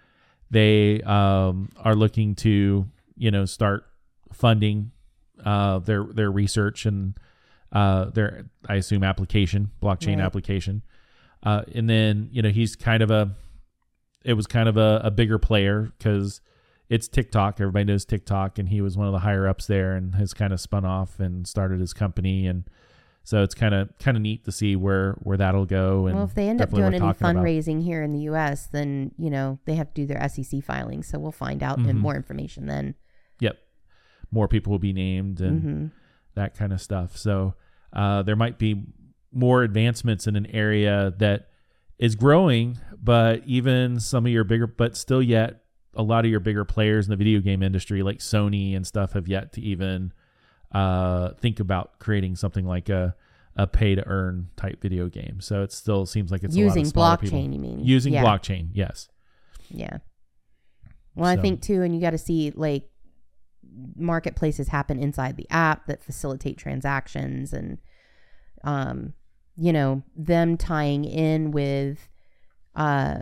They 0.51 1.01
um, 1.01 1.69
are 1.77 1.95
looking 1.95 2.35
to 2.35 2.85
you 3.17 3.31
know 3.31 3.45
start 3.45 3.85
funding 4.33 4.91
uh, 5.43 5.79
their 5.79 6.03
their 6.03 6.31
research 6.31 6.85
and 6.85 7.17
uh, 7.71 8.05
their 8.05 8.45
I 8.67 8.75
assume 8.75 9.03
application 9.03 9.71
blockchain 9.81 10.17
Right. 10.17 10.25
application, 10.25 10.83
uh, 11.43 11.63
and 11.73 11.89
then 11.89 12.29
you 12.31 12.41
know 12.41 12.49
he's 12.49 12.75
kind 12.75 13.01
of 13.03 13.11
a 13.11 13.31
it 14.23 14.33
was 14.33 14.47
kind 14.47 14.67
of 14.67 14.77
a, 14.77 15.01
a 15.03 15.11
bigger 15.11 15.37
player 15.37 15.91
because 15.97 16.41
it's 16.89 17.07
TikTok. 17.07 17.59
Everybody 17.59 17.85
knows 17.85 18.05
TikTok, 18.05 18.57
and 18.59 18.69
he 18.69 18.81
was 18.81 18.97
one 18.97 19.07
of 19.07 19.13
the 19.13 19.19
higher 19.19 19.47
ups 19.47 19.67
there, 19.67 19.95
and 19.95 20.15
has 20.15 20.33
kind 20.33 20.53
of 20.53 20.59
spun 20.61 20.85
off 20.85 21.19
and 21.19 21.47
started 21.47 21.79
his 21.79 21.93
company, 21.93 22.45
and 22.47 22.63
so 23.25 23.43
it's 23.43 23.53
kind 23.55 23.73
of 23.75 23.89
kind 23.99 24.15
of 24.15 24.23
neat 24.23 24.45
to 24.45 24.51
see 24.53 24.77
where 24.77 25.13
where 25.23 25.35
that'll 25.35 25.65
go. 25.65 26.05
And 26.05 26.15
well, 26.15 26.25
if 26.25 26.33
they 26.35 26.47
end 26.47 26.61
up 26.61 26.69
doing 26.69 26.83
any 26.85 26.99
talking 26.99 27.27
about- 27.27 27.35
fundraising 27.43 27.83
here 27.83 28.01
in 28.01 28.13
the 28.13 28.19
U.S., 28.21 28.67
then 28.67 29.11
you 29.17 29.29
know 29.29 29.59
they 29.65 29.75
have 29.75 29.93
to 29.93 30.01
do 30.01 30.05
their 30.05 30.21
SEC 30.29 30.63
filing. 30.63 31.03
So 31.03 31.19
we'll 31.19 31.31
find 31.33 31.61
out 31.61 31.79
Mhm. 31.79 31.89
and 31.89 31.99
more 31.99 32.15
information 32.15 32.67
then. 32.67 32.95
Yep, 33.41 33.57
more 34.31 34.47
people 34.47 34.71
will 34.71 34.79
be 34.79 34.93
named 34.93 35.41
and 35.41 35.61
hmm 35.61 35.85
that 36.35 36.53
kind 36.57 36.71
of 36.73 36.79
stuff. 36.81 37.17
So 37.17 37.55
uh, 37.93 38.21
there 38.23 38.35
might 38.35 38.57
be 38.59 38.83
more 39.31 39.63
advancements 39.63 40.27
in 40.27 40.35
an 40.35 40.45
area 40.47 41.13
that 41.17 41.47
is 41.97 42.15
growing, 42.15 42.77
but 43.01 43.41
even 43.45 43.99
some 44.01 44.25
of 44.25 44.31
your 44.33 44.43
bigger, 44.43 44.67
but 44.67 44.97
still 44.97 45.21
yet 45.21 45.61
a 45.93 46.03
lot 46.03 46.25
of 46.25 46.31
your 46.31 46.41
bigger 46.41 46.65
players 46.65 47.05
in 47.05 47.11
the 47.11 47.15
video 47.15 47.39
game 47.39 47.63
industry, 47.63 48.03
like 48.03 48.17
Sony 48.19 48.75
and 48.75 48.85
stuff, 48.85 49.13
have 49.13 49.29
yet 49.29 49.53
to 49.53 49.61
even 49.61 50.11
uh, 50.75 51.33
think 51.39 51.61
about 51.61 51.99
creating 51.99 52.35
something 52.35 52.65
like 52.65 52.89
a 52.89 53.15
a 53.55 53.65
pay 53.65 53.95
to 53.95 54.05
earn 54.05 54.49
type 54.57 54.81
video 54.81 55.07
game. 55.07 55.39
So 55.39 55.63
it 55.63 55.71
still 55.71 56.05
seems 56.05 56.29
like 56.29 56.43
it's 56.43 56.55
a 56.55 56.59
lot 56.59 56.65
Using 56.65 56.81
of 56.81 56.89
smaller 56.89 57.17
people. 57.17 57.39
blockchain, 57.39 57.53
you 57.53 57.59
mean? 57.59 57.79
Using 57.85 58.13
yeah. 58.13 58.23
blockchain, 58.23 58.67
yes. 58.73 59.07
Yeah. 59.69 59.99
Well, 61.15 61.29
I 61.29 61.37
think 61.37 61.61
too, 61.61 61.81
and 61.81 61.95
you 61.95 62.01
got 62.01 62.09
to 62.09 62.17
see 62.17 62.51
like 62.53 62.89
marketplaces 63.95 64.67
happen 64.67 64.99
inside 64.99 65.37
the 65.37 65.47
app 65.49 65.85
that 65.85 66.03
facilitate 66.03 66.57
transactions 66.57 67.53
and, 67.53 67.77
um, 68.65 69.13
you 69.55 69.71
know, 69.71 70.03
them 70.17 70.57
tying 70.57 71.05
in 71.05 71.51
with, 71.51 72.09
uh, 72.75 73.19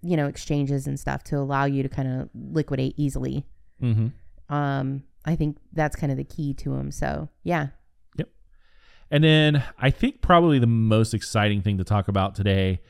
you 0.00 0.16
know, 0.16 0.26
exchanges 0.26 0.86
and 0.86 0.98
stuff 0.98 1.22
to 1.24 1.36
allow 1.36 1.66
you 1.66 1.82
to 1.82 1.90
kind 1.90 2.08
of 2.08 2.30
liquidate 2.34 2.94
easily. 2.96 3.44
Mm-hmm. 3.82 4.54
Um, 4.54 5.02
I 5.24 5.36
think 5.36 5.58
that's 5.72 5.96
kind 5.96 6.10
of 6.10 6.18
the 6.18 6.24
key 6.24 6.54
to 6.54 6.70
them. 6.76 6.90
So 6.90 7.28
yeah, 7.42 7.68
Yep. 8.16 8.28
And 9.10 9.24
then 9.24 9.64
I 9.78 9.90
think 9.90 10.20
probably 10.20 10.58
the 10.58 10.66
most 10.66 11.14
exciting 11.14 11.62
thing 11.62 11.78
to 11.78 11.84
talk 11.84 12.08
about 12.08 12.34
today 12.34 12.80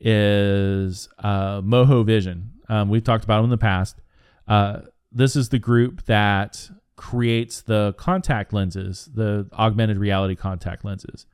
is 0.00 1.08
uh, 1.18 1.60
Mojo 1.60 2.04
Vision. 2.04 2.52
Um, 2.68 2.88
we've 2.88 3.04
talked 3.04 3.24
about 3.24 3.36
them 3.36 3.44
in 3.44 3.50
the 3.50 3.58
past. 3.58 4.00
Uh, 4.48 4.80
this 5.10 5.36
is 5.36 5.50
the 5.50 5.58
group 5.58 6.04
that 6.06 6.68
creates 6.96 7.62
the 7.62 7.94
contact 7.98 8.52
lenses, 8.52 9.08
the 9.14 9.48
augmented 9.52 9.98
reality 9.98 10.34
contact 10.34 10.84
lenses. 10.84 11.26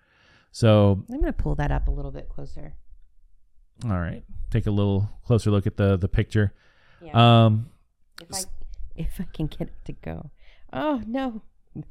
So, 0.50 1.05
I'm 1.11 1.21
going 1.21 1.33
to 1.33 1.33
pull 1.33 1.55
that 1.57 1.71
up 1.71 1.88
a 1.88 1.90
little 1.90 2.11
bit 2.11 2.28
closer. 2.28 2.75
all 3.85 3.90
right, 3.90 4.25
take 4.50 4.67
a 4.67 4.71
little 4.71 5.11
closer 5.25 5.50
look 5.50 5.67
at 5.67 5.76
the 5.76 5.97
the 5.97 6.09
picture. 6.09 6.52
Yeah. 7.00 7.45
Um, 7.45 7.71
if 8.21 8.35
I 8.35 8.40
if 8.97 9.21
I 9.21 9.26
can 9.33 9.47
get 9.47 9.69
it 9.69 9.85
to 9.85 9.93
go. 9.93 10.31
Oh 10.72 11.02
no. 11.06 11.42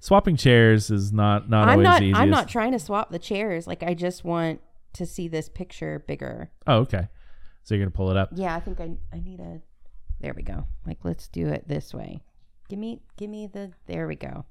swapping 0.00 0.36
chairs 0.36 0.90
is 0.90 1.12
not 1.12 1.48
not 1.48 1.64
I'm 1.68 1.72
always 1.72 1.84
not. 1.84 2.02
easiest. 2.02 2.20
I'm 2.20 2.30
not 2.30 2.48
trying 2.48 2.72
to 2.72 2.78
swap 2.78 3.10
the 3.10 3.18
chairs. 3.18 3.66
Like 3.66 3.82
I 3.82 3.94
just 3.94 4.24
want 4.24 4.60
to 4.94 5.06
see 5.06 5.28
this 5.28 5.48
picture 5.48 6.04
bigger. 6.06 6.50
Oh, 6.66 6.78
okay. 6.78 7.08
So 7.62 7.74
you're 7.74 7.84
gonna 7.84 7.90
pull 7.92 8.10
it 8.10 8.16
up. 8.16 8.30
Yeah, 8.34 8.54
I 8.54 8.60
think 8.60 8.80
I. 8.80 8.90
I 9.12 9.20
need 9.20 9.40
a. 9.40 9.60
There 10.20 10.34
we 10.34 10.42
go. 10.42 10.66
Like 10.86 10.98
let's 11.02 11.28
do 11.28 11.48
it 11.48 11.66
this 11.68 11.92
way. 11.94 12.22
Give 12.68 12.78
me. 12.78 13.00
Give 13.16 13.30
me 13.30 13.46
the. 13.52 13.72
There 13.86 14.06
we 14.06 14.16
go. 14.16 14.44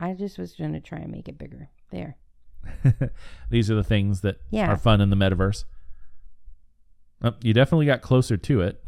I 0.00 0.12
just 0.14 0.38
was 0.38 0.52
going 0.54 0.74
to 0.74 0.80
try 0.80 0.98
and 0.98 1.10
make 1.10 1.26
it 1.28 1.38
bigger. 1.38 1.70
There. 1.90 2.16
These 3.50 3.68
are 3.68 3.74
the 3.74 3.82
things 3.82 4.20
that 4.20 4.36
Yeah. 4.50 4.70
are 4.70 4.76
fun 4.76 5.00
in 5.00 5.10
the 5.10 5.16
metaverse. 5.16 5.64
Oh, 7.20 7.32
you 7.42 7.52
definitely 7.52 7.86
got 7.86 8.00
closer 8.00 8.36
to 8.36 8.60
it. 8.60 8.80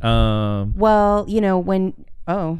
Um, 0.00 0.74
Well, 0.76 1.24
you 1.28 1.40
know 1.40 1.58
when. 1.58 2.04
Oh, 2.26 2.58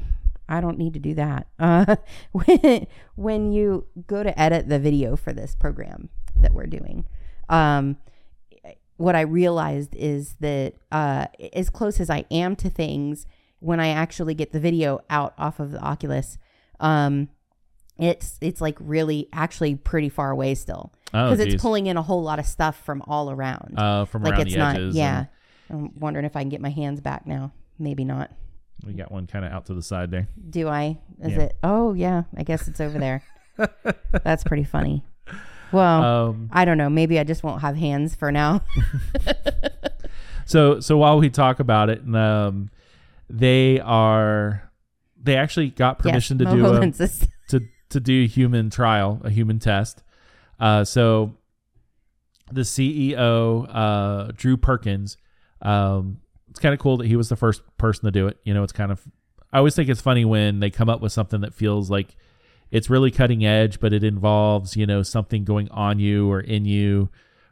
I 0.49 0.61
don't 0.61 0.79
need 0.79 0.95
to 0.95 1.01
do 1.01 1.15
that. 1.15 1.47
Uh, 1.59 1.97
when 2.33 2.87
when 3.17 3.53
you 3.53 3.87
go 4.07 4.23
to 4.23 4.39
edit 4.41 4.69
the 4.69 4.79
video 4.79 5.17
for 5.17 5.33
this 5.33 5.55
program 5.55 6.09
that 6.37 6.53
we're 6.55 6.67
doing, 6.67 7.05
um, 7.49 7.97
what 8.97 9.15
I 9.15 9.21
realized 9.23 9.95
is 9.95 10.35
that 10.41 10.75
uh, 10.91 11.27
as 11.53 11.71
close 11.71 12.01
as 12.01 12.11
I 12.11 12.25
am 12.31 12.57
to 12.57 12.71
things, 12.71 13.27
when 13.61 13.79
I 13.81 13.89
actually 13.89 14.35
get 14.35 14.53
the 14.53 14.61
video 14.61 15.01
out 15.11 15.35
off 15.39 15.61
of 15.61 15.71
the 15.73 15.81
Oculus, 15.81 16.39
um, 16.81 17.29
it's 17.99 18.39
it's 18.41 18.61
like 18.61 18.77
really 18.81 19.29
actually 19.33 19.75
pretty 19.75 20.09
far 20.09 20.31
away 20.31 20.55
still 20.55 20.93
Oh, 21.15 21.31
because 21.31 21.41
it's 21.41 21.61
pulling 21.63 21.87
in 21.87 21.97
a 21.97 22.03
whole 22.03 22.23
lot 22.23 22.39
of 22.39 22.47
stuff 22.47 22.83
from 22.85 23.03
all 23.07 23.31
around. 23.31 23.75
uh, 23.79 24.05
from 24.05 24.23
like 24.23 24.35
around 24.35 24.43
it's 24.43 24.53
the 24.53 24.59
not, 24.59 24.77
edges. 24.77 24.95
yeah. 24.97 25.19
and 25.19 25.29
I'm 25.71 25.99
wondering 25.99 26.25
if 26.25 26.37
I 26.37 26.41
can 26.41 26.49
get 26.49 26.61
my 26.61 26.71
hands 26.71 27.01
back 27.01 27.27
now. 27.27 27.53
Maybe 27.79 28.05
not. 28.05 28.31
We 28.87 28.93
got 28.93 29.11
one 29.11 29.27
kind 29.27 29.45
of 29.45 29.53
out 29.53 29.67
to 29.67 29.75
the 29.75 29.83
side 29.83 30.11
there. 30.11 30.29
Do 30.51 30.69
I? 30.69 30.99
Is 31.23 31.33
Yeah. 31.33 31.41
it? 31.43 31.57
Oh 31.63 31.95
yeah, 31.95 32.23
I 32.37 32.43
guess 32.45 32.69
it's 32.69 32.81
over 32.81 32.99
there. 32.99 33.23
That's 34.25 34.45
pretty 34.45 34.65
funny. 34.65 35.05
Well, 35.73 36.03
Um, 36.31 36.49
I 36.53 36.65
don't 36.65 36.79
know. 36.79 36.89
Maybe 36.89 37.19
I 37.19 37.25
just 37.25 37.43
won't 37.43 37.61
have 37.63 37.77
hands 37.77 38.15
for 38.15 38.31
now. 38.33 38.63
so 40.47 40.81
so 40.81 40.97
while 40.97 41.19
we 41.19 41.29
talk 41.31 41.61
about 41.61 41.91
it, 41.91 42.03
um, 42.15 42.71
they 43.29 43.81
are 43.81 44.71
they 45.21 45.37
actually 45.37 45.71
got 45.71 45.99
permission 45.99 46.39
yes, 46.39 46.51
to 46.51 46.57
do 46.57 46.67
a, 46.67 47.09
to 47.49 47.67
to 47.91 48.01
do 48.01 48.25
a 48.25 48.27
human 48.27 48.71
trial, 48.71 49.21
a 49.25 49.31
human 49.31 49.59
test. 49.59 50.03
Uh, 50.59 50.85
so 50.85 51.35
the 52.51 52.63
CEO, 52.63 53.67
uh, 53.69 54.33
Drew 54.35 54.57
Perkins, 54.57 55.17
um, 55.63 56.21
it's 56.51 56.61
kind 56.61 56.75
of 56.75 56.81
cool 56.81 56.97
that 56.99 57.07
he 57.07 57.17
was 57.17 57.29
the 57.29 57.37
first 57.37 57.63
person 57.77 58.05
to 58.05 58.11
do 58.11 58.27
it. 58.27 58.39
You 58.45 58.55
know, 58.55 58.63
it's 58.63 58.73
kind 58.73 58.93
of 58.93 59.03
I 59.53 59.59
always 59.59 59.75
think 59.75 59.89
it's 59.89 60.01
funny 60.01 60.25
when 60.25 60.61
they 60.61 60.71
come 60.71 60.89
up 60.89 61.01
with 61.01 61.13
something 61.13 61.41
that 61.41 61.55
feels 61.55 61.91
like 61.91 62.17
it's 62.71 62.91
really 62.91 63.11
cutting 63.11 63.45
edge, 63.45 63.81
but 63.81 63.93
it 63.93 64.05
involves 64.05 64.77
you 64.77 64.87
know 64.87 65.03
something 65.03 65.45
going 65.45 65.71
on 65.71 65.99
you 65.99 66.31
or 66.31 66.41
in 66.41 66.65
you, 66.65 67.09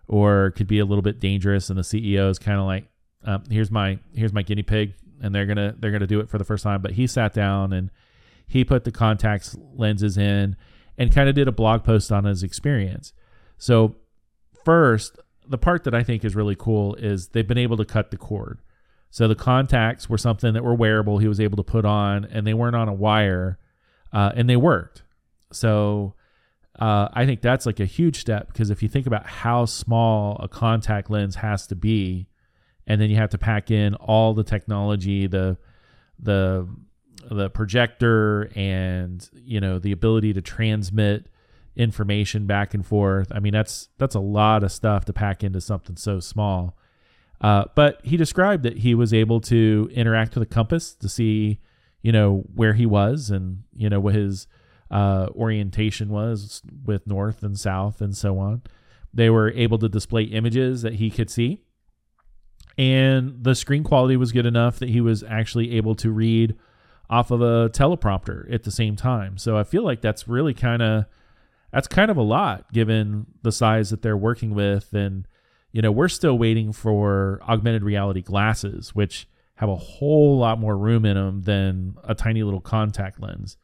or 0.08 0.52
could 0.52 0.66
be 0.66 0.78
a 0.78 0.84
little 0.84 1.02
bit 1.02 1.20
dangerous. 1.20 1.70
And 1.70 1.78
the 1.78 1.82
CEO 1.82 2.30
is 2.30 2.38
kind 2.38 2.58
of 2.58 2.66
like, 2.66 2.86
um, 3.24 3.44
here's 3.50 3.70
my 3.70 3.98
here's 4.14 4.32
my 4.32 4.42
guinea 4.42 4.62
pig, 4.62 4.94
and 5.22 5.34
they're 5.34 5.46
gonna 5.46 5.74
they're 5.78 5.92
gonna 5.92 6.06
do 6.06 6.20
it 6.20 6.28
for 6.28 6.38
the 6.38 6.44
first 6.44 6.62
time. 6.62 6.82
But 6.82 6.92
he 6.92 7.06
sat 7.06 7.32
down 7.32 7.72
and 7.72 7.90
he 8.46 8.64
put 8.64 8.84
the 8.84 8.92
contacts 8.92 9.56
lenses 9.74 10.16
in 10.16 10.56
and 10.98 11.12
kind 11.12 11.28
of 11.28 11.34
did 11.34 11.48
a 11.48 11.52
blog 11.52 11.84
post 11.84 12.12
on 12.12 12.24
his 12.24 12.42
experience. 12.42 13.12
So 13.58 13.96
first, 14.64 15.18
the 15.48 15.58
part 15.58 15.84
that 15.84 15.94
I 15.94 16.02
think 16.02 16.24
is 16.24 16.34
really 16.34 16.56
cool 16.56 16.94
is 16.96 17.28
they've 17.28 17.46
been 17.46 17.58
able 17.58 17.76
to 17.76 17.84
cut 17.84 18.10
the 18.10 18.16
cord. 18.16 18.60
So 19.10 19.28
the 19.28 19.34
contacts 19.34 20.08
were 20.08 20.18
something 20.18 20.52
that 20.54 20.64
were 20.64 20.74
wearable. 20.74 21.18
He 21.18 21.28
was 21.28 21.40
able 21.40 21.56
to 21.56 21.62
put 21.62 21.84
on, 21.84 22.24
and 22.26 22.46
they 22.46 22.54
weren't 22.54 22.76
on 22.76 22.88
a 22.88 22.92
wire, 22.92 23.58
uh, 24.12 24.32
and 24.34 24.48
they 24.50 24.56
worked. 24.56 25.02
So 25.52 26.14
uh, 26.78 27.08
I 27.12 27.24
think 27.24 27.40
that's 27.40 27.64
like 27.64 27.80
a 27.80 27.86
huge 27.86 28.18
step 28.18 28.48
because 28.48 28.70
if 28.70 28.82
you 28.82 28.88
think 28.88 29.06
about 29.06 29.26
how 29.26 29.64
small 29.64 30.36
a 30.40 30.48
contact 30.48 31.10
lens 31.10 31.36
has 31.36 31.66
to 31.68 31.76
be, 31.76 32.26
and 32.86 33.00
then 33.00 33.10
you 33.10 33.16
have 33.16 33.30
to 33.30 33.38
pack 33.38 33.70
in 33.70 33.94
all 33.94 34.34
the 34.34 34.44
technology, 34.44 35.26
the 35.26 35.56
the 36.18 36.68
the 37.30 37.48
projector, 37.50 38.50
and 38.54 39.28
you 39.32 39.60
know 39.60 39.78
the 39.78 39.92
ability 39.92 40.32
to 40.34 40.42
transmit 40.42 41.28
information 41.76 42.46
back 42.46 42.74
and 42.74 42.84
forth. 42.84 43.28
I 43.30 43.40
mean 43.40 43.52
that's 43.52 43.88
that's 43.98 44.14
a 44.14 44.20
lot 44.20 44.64
of 44.64 44.72
stuff 44.72 45.04
to 45.06 45.12
pack 45.12 45.44
into 45.44 45.60
something 45.60 45.96
so 45.96 46.20
small. 46.20 46.76
Uh, 47.40 47.64
but 47.74 48.00
he 48.02 48.16
described 48.16 48.62
that 48.62 48.78
he 48.78 48.94
was 48.94 49.12
able 49.12 49.40
to 49.42 49.90
interact 49.92 50.34
with 50.34 50.48
the 50.48 50.54
compass 50.54 50.94
to 50.94 51.08
see, 51.08 51.60
you 52.00 52.10
know, 52.10 52.44
where 52.54 52.72
he 52.72 52.86
was 52.86 53.30
and 53.30 53.62
you 53.74 53.88
know 53.90 54.00
what 54.00 54.14
his 54.14 54.46
uh, 54.90 55.28
orientation 55.34 56.08
was 56.08 56.62
with 56.84 57.06
north 57.06 57.42
and 57.42 57.58
south 57.58 58.00
and 58.00 58.16
so 58.16 58.38
on. 58.38 58.62
They 59.12 59.30
were 59.30 59.50
able 59.52 59.78
to 59.78 59.88
display 59.88 60.22
images 60.24 60.82
that 60.82 60.94
he 60.94 61.10
could 61.10 61.30
see, 61.30 61.62
and 62.78 63.42
the 63.42 63.54
screen 63.54 63.84
quality 63.84 64.16
was 64.16 64.32
good 64.32 64.46
enough 64.46 64.78
that 64.78 64.90
he 64.90 65.00
was 65.00 65.22
actually 65.22 65.72
able 65.76 65.94
to 65.96 66.10
read 66.10 66.56
off 67.08 67.30
of 67.30 67.40
a 67.40 67.70
teleprompter 67.70 68.52
at 68.52 68.64
the 68.64 68.70
same 68.70 68.96
time. 68.96 69.38
So 69.38 69.56
I 69.56 69.64
feel 69.64 69.84
like 69.84 70.00
that's 70.00 70.28
really 70.28 70.54
kind 70.54 70.82
of 70.82 71.06
that's 71.76 71.86
kind 71.88 72.10
of 72.10 72.16
a 72.16 72.22
lot 72.22 72.72
given 72.72 73.26
the 73.42 73.52
size 73.52 73.90
that 73.90 74.00
they're 74.02 74.16
working 74.16 74.54
with. 74.54 74.92
And 74.94 75.26
you 75.72 75.82
know 75.82 75.92
we're 75.92 76.08
still 76.08 76.38
waiting 76.38 76.72
for 76.72 77.38
augmented 77.46 77.82
reality 77.82 78.22
glasses 78.22 78.94
which 78.94 79.28
have 79.56 79.68
a 79.68 79.76
whole 79.76 80.38
lot 80.38 80.58
more 80.58 80.76
room 80.76 81.04
in 81.04 81.16
them 81.16 81.42
than 81.42 81.94
a 82.04 82.14
tiny 82.14 82.42
little 82.42 82.60
contact 82.62 83.20
lens. 83.20 83.56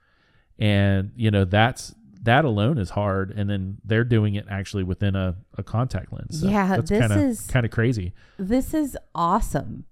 And 0.58 1.12
you 1.16 1.30
know 1.30 1.44
that's 1.46 1.94
that 2.22 2.44
alone 2.44 2.78
is 2.78 2.90
hard. 2.90 3.30
And 3.32 3.48
then 3.50 3.78
they're 3.84 4.04
doing 4.04 4.34
it 4.36 4.46
actually 4.48 4.84
within 4.84 5.16
a, 5.16 5.34
a 5.58 5.62
contact 5.62 6.12
lens. 6.12 6.40
So 6.40 6.48
Yeah, 6.48 6.68
that's 6.68 6.88
this 6.90 7.00
kind 7.00 7.12
of 7.12 7.18
is- 7.18 7.46
kind 7.46 7.66
of 7.66 7.72
crazy. 7.72 8.12
this 8.38 8.74
is 8.74 8.96
awesome. 9.14 9.84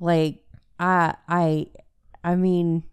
like 0.00 0.44
I 0.78 1.14
I 1.28 1.66
I 2.24 2.36
mean 2.36 2.84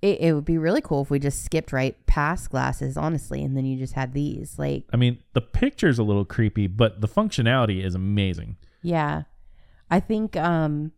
it, 0.00 0.20
it 0.20 0.32
would 0.34 0.44
be 0.44 0.58
really 0.58 0.80
cool 0.80 1.02
if 1.02 1.10
we 1.10 1.18
just 1.20 1.44
skipped 1.44 1.72
right 1.72 1.94
past 2.12 2.50
glasses, 2.50 2.96
honestly, 2.96 3.42
and 3.42 3.56
then 3.56 3.64
you 3.64 3.78
just 3.78 3.94
had 3.94 4.12
these. 4.12 4.58
Like, 4.58 4.84
i 4.92 4.96
mean 4.96 5.14
the 5.32 5.40
picture's 5.40 5.98
a 5.98 6.02
little 6.02 6.24
creepy 6.26 6.66
but 6.66 7.00
the 7.00 7.08
functionality 7.08 7.82
is 7.84 7.94
amazing 7.94 8.56
yeah. 8.82 9.22
I 9.90 10.00
think 10.00 10.36
um 10.36 10.92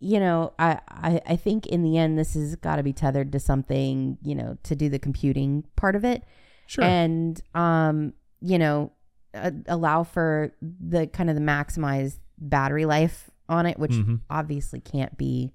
you 0.00 0.20
know, 0.20 0.52
I, 0.58 0.80
I, 0.88 1.20
I 1.26 1.36
think 1.36 1.66
in 1.66 1.82
the 1.82 1.96
end 1.96 2.18
this 2.18 2.34
has 2.34 2.56
got 2.56 2.76
to 2.76 2.82
be 2.82 2.92
tethered 2.92 3.32
to 3.32 3.40
something, 3.40 4.18
you 4.22 4.34
know, 4.34 4.58
to 4.64 4.76
do 4.76 4.88
the 4.90 4.98
computing 4.98 5.64
part 5.76 5.96
of 5.96 6.04
it. 6.04 6.22
sure 6.66 6.84
and 6.84 7.40
um 7.54 8.12
you 8.40 8.58
know 8.58 8.92
uh, 9.34 9.50
allow 9.66 10.04
for 10.04 10.54
the 10.90 11.06
kind 11.08 11.28
of 11.30 11.36
the 11.36 11.42
maximized 11.42 12.18
battery 12.38 12.84
life 12.84 13.30
on 13.48 13.64
it 13.66 13.78
which 13.78 13.92
Mhm. 13.92 14.20
obviously 14.30 14.80
can't 14.80 15.16
be 15.18 15.52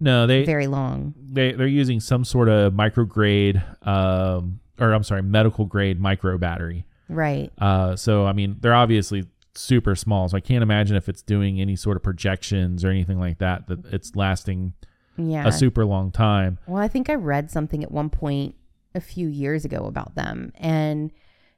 no 0.00 0.26
they 0.26 0.44
very 0.44 0.66
long. 0.66 1.14
they 1.18 1.52
they're 1.52 1.66
using 1.66 2.00
some 2.00 2.24
sort 2.24 2.48
of 2.48 2.72
micrograde 2.72 3.62
um 3.86 4.60
or 4.78 4.92
I'm 4.92 5.02
sorry 5.02 5.22
medical 5.22 5.64
grade 5.64 6.00
micro 6.00 6.38
battery. 6.38 6.84
Right. 7.08 7.50
Uh, 7.58 7.96
so 7.96 8.26
I 8.26 8.32
mean, 8.32 8.58
they're 8.60 8.74
obviously 8.74 9.24
super 9.54 9.96
small, 9.96 10.28
so 10.28 10.36
I 10.36 10.40
can't 10.40 10.62
imagine 10.62 10.96
if 10.96 11.08
it's 11.08 11.22
doing 11.22 11.60
any 11.60 11.74
sort 11.74 11.96
of 11.96 12.02
projections 12.02 12.84
or 12.84 12.90
anything 12.90 13.18
like 13.18 13.38
that 13.38 13.66
that 13.66 13.86
it's 13.86 14.14
lasting 14.14 14.74
yeah. 15.18 15.46
a 15.46 15.52
super 15.52 15.84
long 15.84 16.10
time. 16.10 16.58
well 16.66 16.82
i 16.82 16.88
think 16.88 17.10
i 17.10 17.14
read 17.14 17.50
something 17.50 17.82
at 17.82 17.90
one 17.90 18.08
point 18.10 18.54
a 18.94 19.00
few 19.00 19.28
years 19.28 19.64
ago 19.64 19.84
about 19.84 20.14
them 20.14 20.52
and 20.56 21.10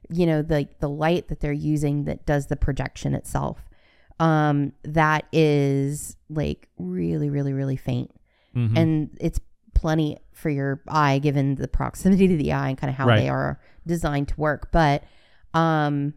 you 0.09 0.25
know 0.25 0.41
the 0.41 0.67
the 0.79 0.89
light 0.89 1.27
that 1.27 1.39
they're 1.39 1.51
using 1.51 2.05
that 2.05 2.25
does 2.25 2.47
the 2.47 2.55
projection 2.55 3.13
itself 3.13 3.69
um 4.19 4.73
that 4.83 5.25
is 5.31 6.17
like 6.29 6.67
really 6.77 7.29
really 7.29 7.53
really 7.53 7.77
faint 7.77 8.11
Mhm. 8.55 8.77
and 8.77 9.17
it's 9.19 9.39
plenty 9.73 10.17
for 10.33 10.49
your 10.49 10.81
eye 10.87 11.19
given 11.19 11.55
the 11.55 11.67
proximity 11.67 12.27
to 12.27 12.35
the 12.37 12.51
eye 12.51 12.69
and 12.69 12.77
kind 12.77 12.89
of 12.89 12.95
how 12.95 13.07
Right. 13.07 13.19
they 13.21 13.29
are 13.29 13.59
designed 13.87 14.27
to 14.29 14.35
work 14.39 14.71
but 14.71 15.03
um 15.53 16.13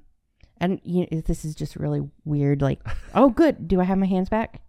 and 0.58 0.80
you 0.84 1.06
know, 1.10 1.20
this 1.20 1.44
is 1.44 1.54
just 1.54 1.76
really 1.76 2.02
weird 2.24 2.60
like 2.62 2.80
oh 3.14 3.28
good 3.30 3.66
do 3.68 3.80
i 3.80 3.84
have 3.84 3.98
my 3.98 4.06
hands 4.06 4.28
back 4.28 4.60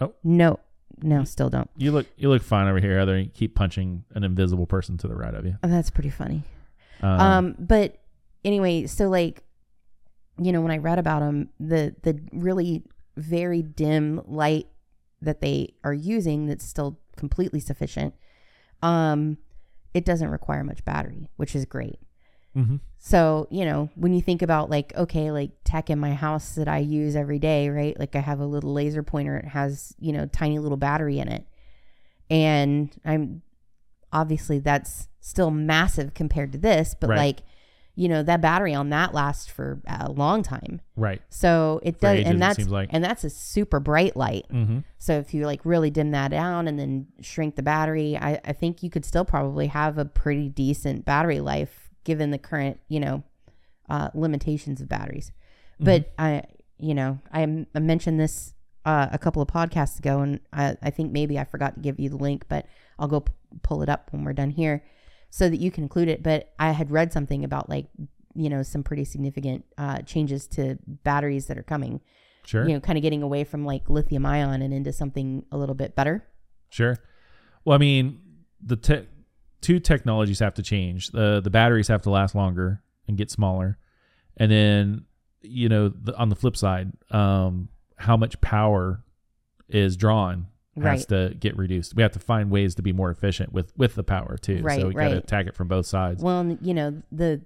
Oh. 0.00 0.12
no 0.24 0.58
no 1.02 1.24
still 1.24 1.50
don't 1.50 1.68
you 1.76 1.92
look 1.92 2.06
you 2.16 2.28
look 2.28 2.42
fine 2.42 2.68
over 2.68 2.78
here. 2.80 2.98
Other 2.98 3.18
you 3.18 3.28
keep 3.28 3.54
punching 3.54 4.04
an 4.14 4.24
invisible 4.24 4.66
person 4.66 4.96
to 4.98 5.08
the 5.08 5.14
right 5.16 5.34
of 5.34 5.44
you. 5.44 5.56
oh, 5.62 5.68
that's 5.68 5.90
pretty 5.90 6.10
funny 6.10 6.42
Um, 7.02 7.20
um 7.20 7.56
but 7.58 7.98
anyway 8.44 8.86
so 8.86 9.08
like 9.08 9.42
you 10.38 10.50
know 10.52 10.60
when 10.60 10.70
i 10.70 10.78
read 10.78 10.98
about 10.98 11.20
them 11.20 11.50
the 11.60 11.94
the 12.02 12.20
really 12.32 12.84
very 13.16 13.62
dim 13.62 14.20
light 14.26 14.66
that 15.22 15.40
they 15.40 15.72
are 15.84 15.94
using 15.94 16.46
that's 16.46 16.64
still 16.66 16.98
completely 17.16 17.60
sufficient 17.60 18.14
um 18.82 19.38
it 19.94 20.04
doesn't 20.04 20.28
require 20.30 20.64
much 20.64 20.84
battery 20.84 21.28
which 21.36 21.54
is 21.54 21.64
great 21.64 21.98
mhm. 22.56 22.80
so 22.98 23.46
you 23.50 23.64
know 23.64 23.88
when 23.94 24.12
you 24.12 24.20
think 24.20 24.42
about 24.42 24.70
like 24.70 24.94
okay 24.96 25.30
like 25.30 25.50
tech 25.64 25.90
in 25.90 25.98
my 25.98 26.14
house 26.14 26.54
that 26.54 26.68
i 26.68 26.78
use 26.78 27.14
every 27.14 27.38
day 27.38 27.68
right 27.68 27.98
like 27.98 28.16
i 28.16 28.20
have 28.20 28.40
a 28.40 28.46
little 28.46 28.72
laser 28.72 29.02
pointer 29.02 29.36
it 29.36 29.46
has 29.48 29.94
you 29.98 30.12
know 30.12 30.26
tiny 30.26 30.58
little 30.58 30.76
battery 30.78 31.18
in 31.18 31.28
it 31.28 31.46
and 32.30 32.90
i'm 33.04 33.42
obviously 34.12 34.58
that's 34.58 35.08
still 35.20 35.50
massive 35.50 36.14
compared 36.14 36.52
to 36.52 36.58
this 36.58 36.94
but 36.98 37.10
Right. 37.10 37.18
like 37.18 37.42
you 37.94 38.08
know 38.08 38.22
that 38.22 38.40
battery 38.40 38.72
on 38.74 38.88
that 38.90 39.12
lasts 39.12 39.46
for 39.48 39.80
a 39.86 40.10
long 40.10 40.42
time 40.42 40.80
Right. 40.96 41.20
so 41.28 41.78
it 41.82 41.96
For 41.96 42.00
does 42.06 42.18
ages, 42.20 42.30
and 42.30 42.40
that's 42.42 42.68
like. 42.68 42.88
and 42.92 43.04
that's 43.04 43.22
a 43.24 43.30
super 43.30 43.80
bright 43.80 44.16
light 44.16 44.46
Mm-hmm. 44.50 44.78
so 44.98 45.18
if 45.18 45.34
you 45.34 45.44
like 45.46 45.60
really 45.64 45.90
dim 45.90 46.10
that 46.12 46.30
down 46.30 46.68
and 46.68 46.78
then 46.78 47.06
shrink 47.20 47.56
the 47.56 47.62
battery, 47.62 48.16
I, 48.16 48.40
I 48.44 48.52
think 48.54 48.82
you 48.82 48.88
could 48.90 49.04
still 49.04 49.24
probably 49.26 49.66
have 49.66 49.98
a 49.98 50.04
pretty 50.06 50.48
decent 50.48 51.04
battery 51.04 51.40
life 51.40 51.90
given 52.04 52.30
the 52.30 52.38
current, 52.38 52.80
you 52.88 52.98
know, 53.00 53.22
uh, 53.90 54.08
limitations 54.14 54.80
of 54.80 54.88
batteries. 54.88 55.30
But 55.78 56.12
I, 56.18 56.44
you 56.78 56.94
know, 56.94 57.18
I, 57.32 57.42
I 57.74 57.78
mentioned 57.78 58.18
this 58.18 58.54
uh, 58.84 59.08
a 59.12 59.18
couple 59.18 59.42
of 59.42 59.48
podcasts 59.48 59.98
ago, 59.98 60.20
and 60.20 60.40
I, 60.52 60.76
I 60.82 60.90
think 60.90 61.12
maybe 61.12 61.38
I 61.38 61.44
forgot 61.44 61.74
to 61.74 61.80
give 61.80 62.00
you 62.00 62.08
the 62.08 62.16
link, 62.16 62.44
but 62.48 62.66
I'll 62.98 63.08
go 63.08 63.20
p- 63.20 63.32
pull 63.62 63.82
it 63.82 63.88
up 63.88 64.08
when 64.12 64.24
we're 64.24 64.32
done 64.32 64.50
here 64.50 64.82
so 65.34 65.48
that 65.48 65.56
you 65.60 65.70
can 65.70 65.82
include 65.82 66.08
it. 66.08 66.22
But 66.22 66.52
I 66.58 66.72
had 66.72 66.90
read 66.90 67.10
something 67.12 67.42
about 67.42 67.70
like, 67.70 67.86
you 68.34 68.50
know, 68.50 68.62
some 68.62 68.82
pretty 68.84 69.04
significant 69.04 69.64
uh, 69.78 70.02
changes 70.02 70.46
to 70.48 70.78
batteries 70.86 71.46
that 71.46 71.56
are 71.58 71.62
coming 71.62 72.00
Sure. 72.44 72.66
you 72.66 72.74
know, 72.74 72.80
kind 72.80 72.98
of 72.98 73.02
getting 73.02 73.22
away 73.22 73.44
from 73.44 73.64
like 73.64 73.88
lithium 73.88 74.26
ion 74.26 74.62
and 74.62 74.74
into 74.74 74.92
something 74.92 75.44
a 75.52 75.56
little 75.56 75.76
bit 75.76 75.94
better. 75.94 76.26
Sure. 76.70 76.98
Well, 77.64 77.76
I 77.76 77.78
mean, 77.78 78.20
the 78.60 78.74
te- 78.76 79.06
two 79.60 79.78
technologies 79.78 80.40
have 80.40 80.54
to 80.54 80.62
change. 80.62 81.10
The 81.10 81.40
the 81.40 81.50
batteries 81.50 81.86
have 81.86 82.02
to 82.02 82.10
last 82.10 82.34
longer 82.34 82.82
and 83.06 83.16
get 83.16 83.30
smaller, 83.30 83.78
and 84.36 84.50
then 84.50 85.04
you 85.40 85.68
know 85.68 85.88
the, 85.88 86.16
on 86.16 86.30
the 86.30 86.34
flip 86.34 86.56
side, 86.56 86.90
um, 87.12 87.68
how 87.96 88.16
much 88.16 88.40
power 88.40 89.04
is 89.68 89.96
drawn 89.96 90.48
has 90.76 90.84
Right. 90.84 91.08
to 91.08 91.34
get 91.38 91.56
reduced. 91.56 91.94
We 91.94 92.02
have 92.02 92.12
to 92.12 92.18
find 92.18 92.50
ways 92.50 92.74
to 92.76 92.82
be 92.82 92.92
more 92.92 93.10
efficient 93.10 93.52
with 93.52 93.72
with 93.76 93.94
the 93.94 94.02
power 94.02 94.36
too. 94.38 94.62
Right, 94.62 94.80
so 94.80 94.88
we 94.88 94.94
got 94.94 95.08
to 95.08 95.18
attack 95.18 95.46
it 95.46 95.54
from 95.54 95.68
both 95.68 95.86
sides. 95.86 96.22
Well, 96.22 96.56
you 96.62 96.74
know, 96.74 97.02
the 97.10 97.42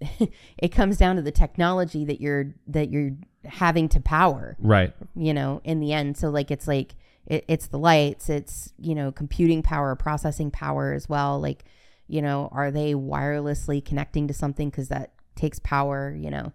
it 0.58 0.68
comes 0.68 0.96
down 0.96 1.16
to 1.16 1.22
the 1.22 1.32
technology 1.32 2.04
that 2.04 2.20
you're 2.20 2.54
that 2.68 2.90
you're 2.90 3.12
having 3.44 3.88
to 3.90 4.00
power, 4.00 4.56
right. 4.58 4.94
you 5.14 5.34
know, 5.34 5.60
in 5.64 5.80
the 5.80 5.92
end. 5.92 6.16
So 6.16 6.30
like 6.30 6.50
it's 6.50 6.68
like 6.68 6.94
it, 7.26 7.44
it's 7.48 7.68
the 7.68 7.78
lights, 7.78 8.28
it's, 8.28 8.72
you 8.78 8.94
know, 8.94 9.12
computing 9.12 9.62
power, 9.62 9.94
processing 9.96 10.50
power 10.50 10.92
as 10.92 11.08
well. 11.08 11.40
Like, 11.40 11.64
you 12.06 12.22
know, 12.22 12.48
are 12.52 12.70
they 12.70 12.94
wirelessly 12.94 13.84
connecting 13.84 14.28
to 14.28 14.34
something 14.34 14.70
cuz 14.70 14.88
that 14.88 15.12
takes 15.34 15.58
power, 15.58 16.14
you 16.14 16.30
know. 16.30 16.52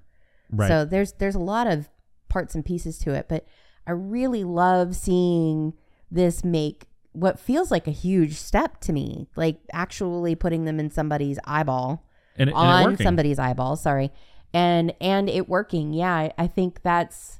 Right. 0.51 0.67
So 0.67 0.85
there's 0.85 1.13
there's 1.13 1.35
a 1.35 1.39
lot 1.39 1.67
of 1.67 1.89
parts 2.27 2.55
and 2.55 2.63
pieces 2.63 2.97
to 2.99 3.13
it, 3.13 3.27
but 3.27 3.45
I 3.87 3.91
really 3.91 4.43
love 4.43 4.95
seeing 4.95 5.73
this 6.11 6.43
make 6.43 6.85
what 7.11 7.39
feels 7.39 7.71
like 7.71 7.87
a 7.87 7.91
huge 7.91 8.35
step 8.35 8.79
to 8.81 8.93
me, 8.93 9.27
like 9.35 9.57
actually 9.73 10.35
putting 10.35 10.65
them 10.65 10.79
in 10.79 10.89
somebody's 10.91 11.39
eyeball 11.45 12.05
and, 12.37 12.51
on 12.53 12.97
somebody's 12.97 13.39
eyeball, 13.39 13.75
sorry. 13.75 14.11
And 14.53 14.93
and 15.01 15.29
it 15.29 15.47
working. 15.49 15.93
Yeah, 15.93 16.13
I, 16.13 16.33
I 16.37 16.47
think 16.47 16.81
that's 16.81 17.39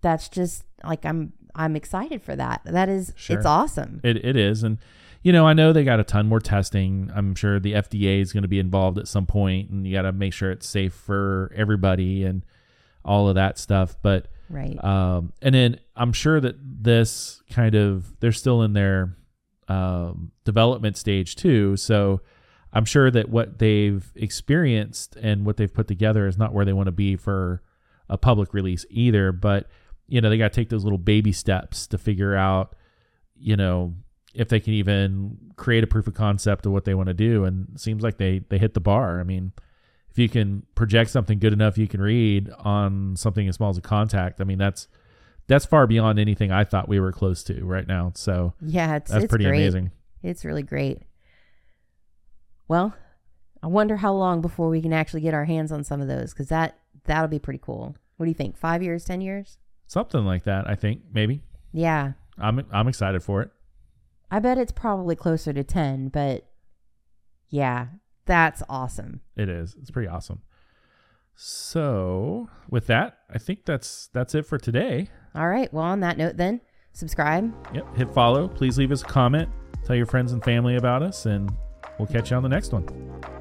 that's 0.00 0.28
just 0.28 0.64
like 0.84 1.04
I'm 1.04 1.32
I'm 1.54 1.76
excited 1.76 2.22
for 2.22 2.36
that. 2.36 2.62
That 2.64 2.88
is 2.88 3.12
Sure. 3.16 3.36
it's 3.36 3.46
awesome. 3.46 4.00
It 4.04 4.24
it 4.24 4.36
is, 4.36 4.62
and 4.62 4.78
you 5.22 5.32
know 5.32 5.46
I 5.46 5.52
know 5.52 5.72
they 5.72 5.84
got 5.84 5.98
a 6.00 6.04
ton 6.04 6.26
more 6.28 6.40
testing. 6.40 7.10
I'm 7.14 7.34
sure 7.34 7.58
the 7.58 7.72
FDA 7.72 8.20
is 8.20 8.32
going 8.32 8.42
to 8.42 8.48
be 8.48 8.58
involved 8.60 8.98
at 8.98 9.08
some 9.08 9.26
point, 9.26 9.70
and 9.70 9.86
you 9.86 9.94
got 9.94 10.02
to 10.02 10.12
make 10.12 10.32
sure 10.32 10.50
it's 10.50 10.68
safe 10.68 10.94
for 10.94 11.52
everybody 11.56 12.24
and 12.24 12.44
all 13.04 13.28
of 13.28 13.34
that 13.34 13.58
stuff. 13.58 13.96
But 14.02 14.28
Right. 14.50 14.82
um, 14.84 15.32
and 15.40 15.54
then 15.54 15.78
I'm 15.94 16.12
sure 16.12 16.40
that 16.40 16.56
this 16.60 17.40
kind 17.50 17.76
of 17.76 18.18
they're 18.20 18.32
still 18.32 18.62
in 18.62 18.72
their 18.72 19.16
um, 19.68 20.32
development 20.44 20.96
stage 20.96 21.36
too. 21.36 21.76
So 21.76 22.20
I'm 22.72 22.84
sure 22.84 23.10
that 23.10 23.28
what 23.28 23.58
they've 23.58 24.04
experienced 24.16 25.16
and 25.16 25.46
what 25.46 25.56
they've 25.56 25.72
put 25.72 25.86
together 25.86 26.26
is 26.26 26.36
not 26.36 26.52
where 26.52 26.64
they 26.64 26.72
want 26.72 26.86
to 26.86 26.92
be 26.92 27.16
for 27.16 27.62
a 28.08 28.18
public 28.18 28.52
release 28.52 28.84
either. 28.90 29.30
But 29.30 29.68
you 30.08 30.20
know 30.20 30.28
they 30.28 30.38
got 30.38 30.52
to 30.52 30.60
take 30.60 30.68
those 30.68 30.84
little 30.84 30.98
baby 30.98 31.32
steps 31.32 31.86
to 31.86 31.98
figure 31.98 32.34
out, 32.34 32.74
you 33.38 33.56
know, 33.56 33.94
if 34.34 34.48
they 34.48 34.58
can 34.58 34.74
even 34.74 35.38
create 35.56 35.84
a 35.84 35.86
proof 35.86 36.08
of 36.08 36.14
concept 36.14 36.66
of 36.66 36.72
what 36.72 36.84
they 36.84 36.94
want 36.94 37.06
to 37.06 37.14
do. 37.14 37.44
And 37.44 37.80
seems 37.80 38.02
like 38.02 38.18
they 38.18 38.40
they 38.48 38.58
hit 38.58 38.74
the 38.74 38.80
bar. 38.80 39.20
I 39.20 39.24
mean, 39.24 39.52
if 40.10 40.18
you 40.18 40.28
can 40.28 40.64
project 40.74 41.10
something 41.10 41.38
good 41.38 41.52
enough 41.52 41.78
you 41.78 41.86
can 41.88 42.00
read 42.00 42.50
on 42.58 43.16
something 43.16 43.46
as 43.48 43.56
small 43.56 43.70
as 43.70 43.78
a 43.78 43.82
contact, 43.82 44.40
I 44.40 44.44
mean 44.44 44.58
that's 44.58 44.88
that's 45.46 45.64
far 45.64 45.86
beyond 45.86 46.18
anything 46.18 46.52
I 46.52 46.64
thought 46.64 46.88
we 46.88 47.00
were 47.00 47.12
close 47.12 47.42
to 47.44 47.64
right 47.64 47.86
now. 47.86 48.12
So 48.14 48.54
yeah, 48.60 48.96
it's 48.96 49.10
that's 49.10 49.24
it's 49.24 49.30
pretty 49.30 49.44
great. 49.44 49.58
amazing. 49.58 49.90
It's 50.22 50.44
really 50.44 50.62
great. 50.62 51.02
Well, 52.68 52.94
I 53.62 53.66
wonder 53.66 53.96
how 53.96 54.12
long 54.12 54.40
before 54.40 54.68
we 54.68 54.80
can 54.80 54.92
actually 54.92 55.22
get 55.22 55.34
our 55.34 55.44
hands 55.44 55.72
on 55.72 55.84
some 55.84 56.00
of 56.00 56.08
those 56.08 56.32
because 56.32 56.48
that 56.48 56.78
that'll 57.04 57.28
be 57.28 57.38
pretty 57.38 57.60
cool. 57.62 57.96
What 58.16 58.26
do 58.26 58.30
you 58.30 58.34
think? 58.34 58.56
Five 58.56 58.82
years, 58.82 59.04
ten 59.04 59.20
years? 59.20 59.58
Something 59.86 60.24
like 60.24 60.44
that, 60.44 60.68
I 60.68 60.76
think 60.76 61.02
maybe. 61.12 61.42
Yeah, 61.72 62.12
I'm 62.38 62.64
I'm 62.70 62.88
excited 62.88 63.22
for 63.22 63.42
it. 63.42 63.50
I 64.30 64.38
bet 64.38 64.58
it's 64.58 64.72
probably 64.72 65.16
closer 65.16 65.52
to 65.52 65.64
ten. 65.64 66.08
But 66.08 66.46
yeah, 67.48 67.86
that's 68.30 68.62
awesome. 68.68 69.20
It 69.36 69.48
is. 69.48 69.74
It's 69.80 69.90
pretty 69.90 70.06
awesome. 70.06 70.42
So 71.34 72.48
with 72.70 72.86
that, 72.86 73.18
I 73.28 73.38
think 73.38 73.64
that's 73.64 74.08
that's 74.12 74.36
it 74.36 74.46
for 74.46 74.56
today. 74.56 75.08
All 75.34 75.48
right. 75.48 75.72
Well, 75.72 75.82
on 75.82 75.98
that 76.00 76.16
note, 76.16 76.36
then 76.36 76.60
subscribe. 76.92 77.52
Yep. 77.74 77.96
Hit 77.96 78.14
follow. 78.14 78.46
Please 78.46 78.78
leave 78.78 78.92
us 78.92 79.02
a 79.02 79.06
comment. 79.06 79.48
Tell 79.84 79.96
your 79.96 80.06
friends 80.06 80.32
and 80.32 80.44
family 80.44 80.76
about 80.76 81.02
us, 81.02 81.26
and 81.26 81.50
we'll 81.98 82.06
catch 82.06 82.30
you 82.30 82.36
on 82.36 82.44
the 82.44 82.48
next 82.48 82.72
one. 82.72 83.39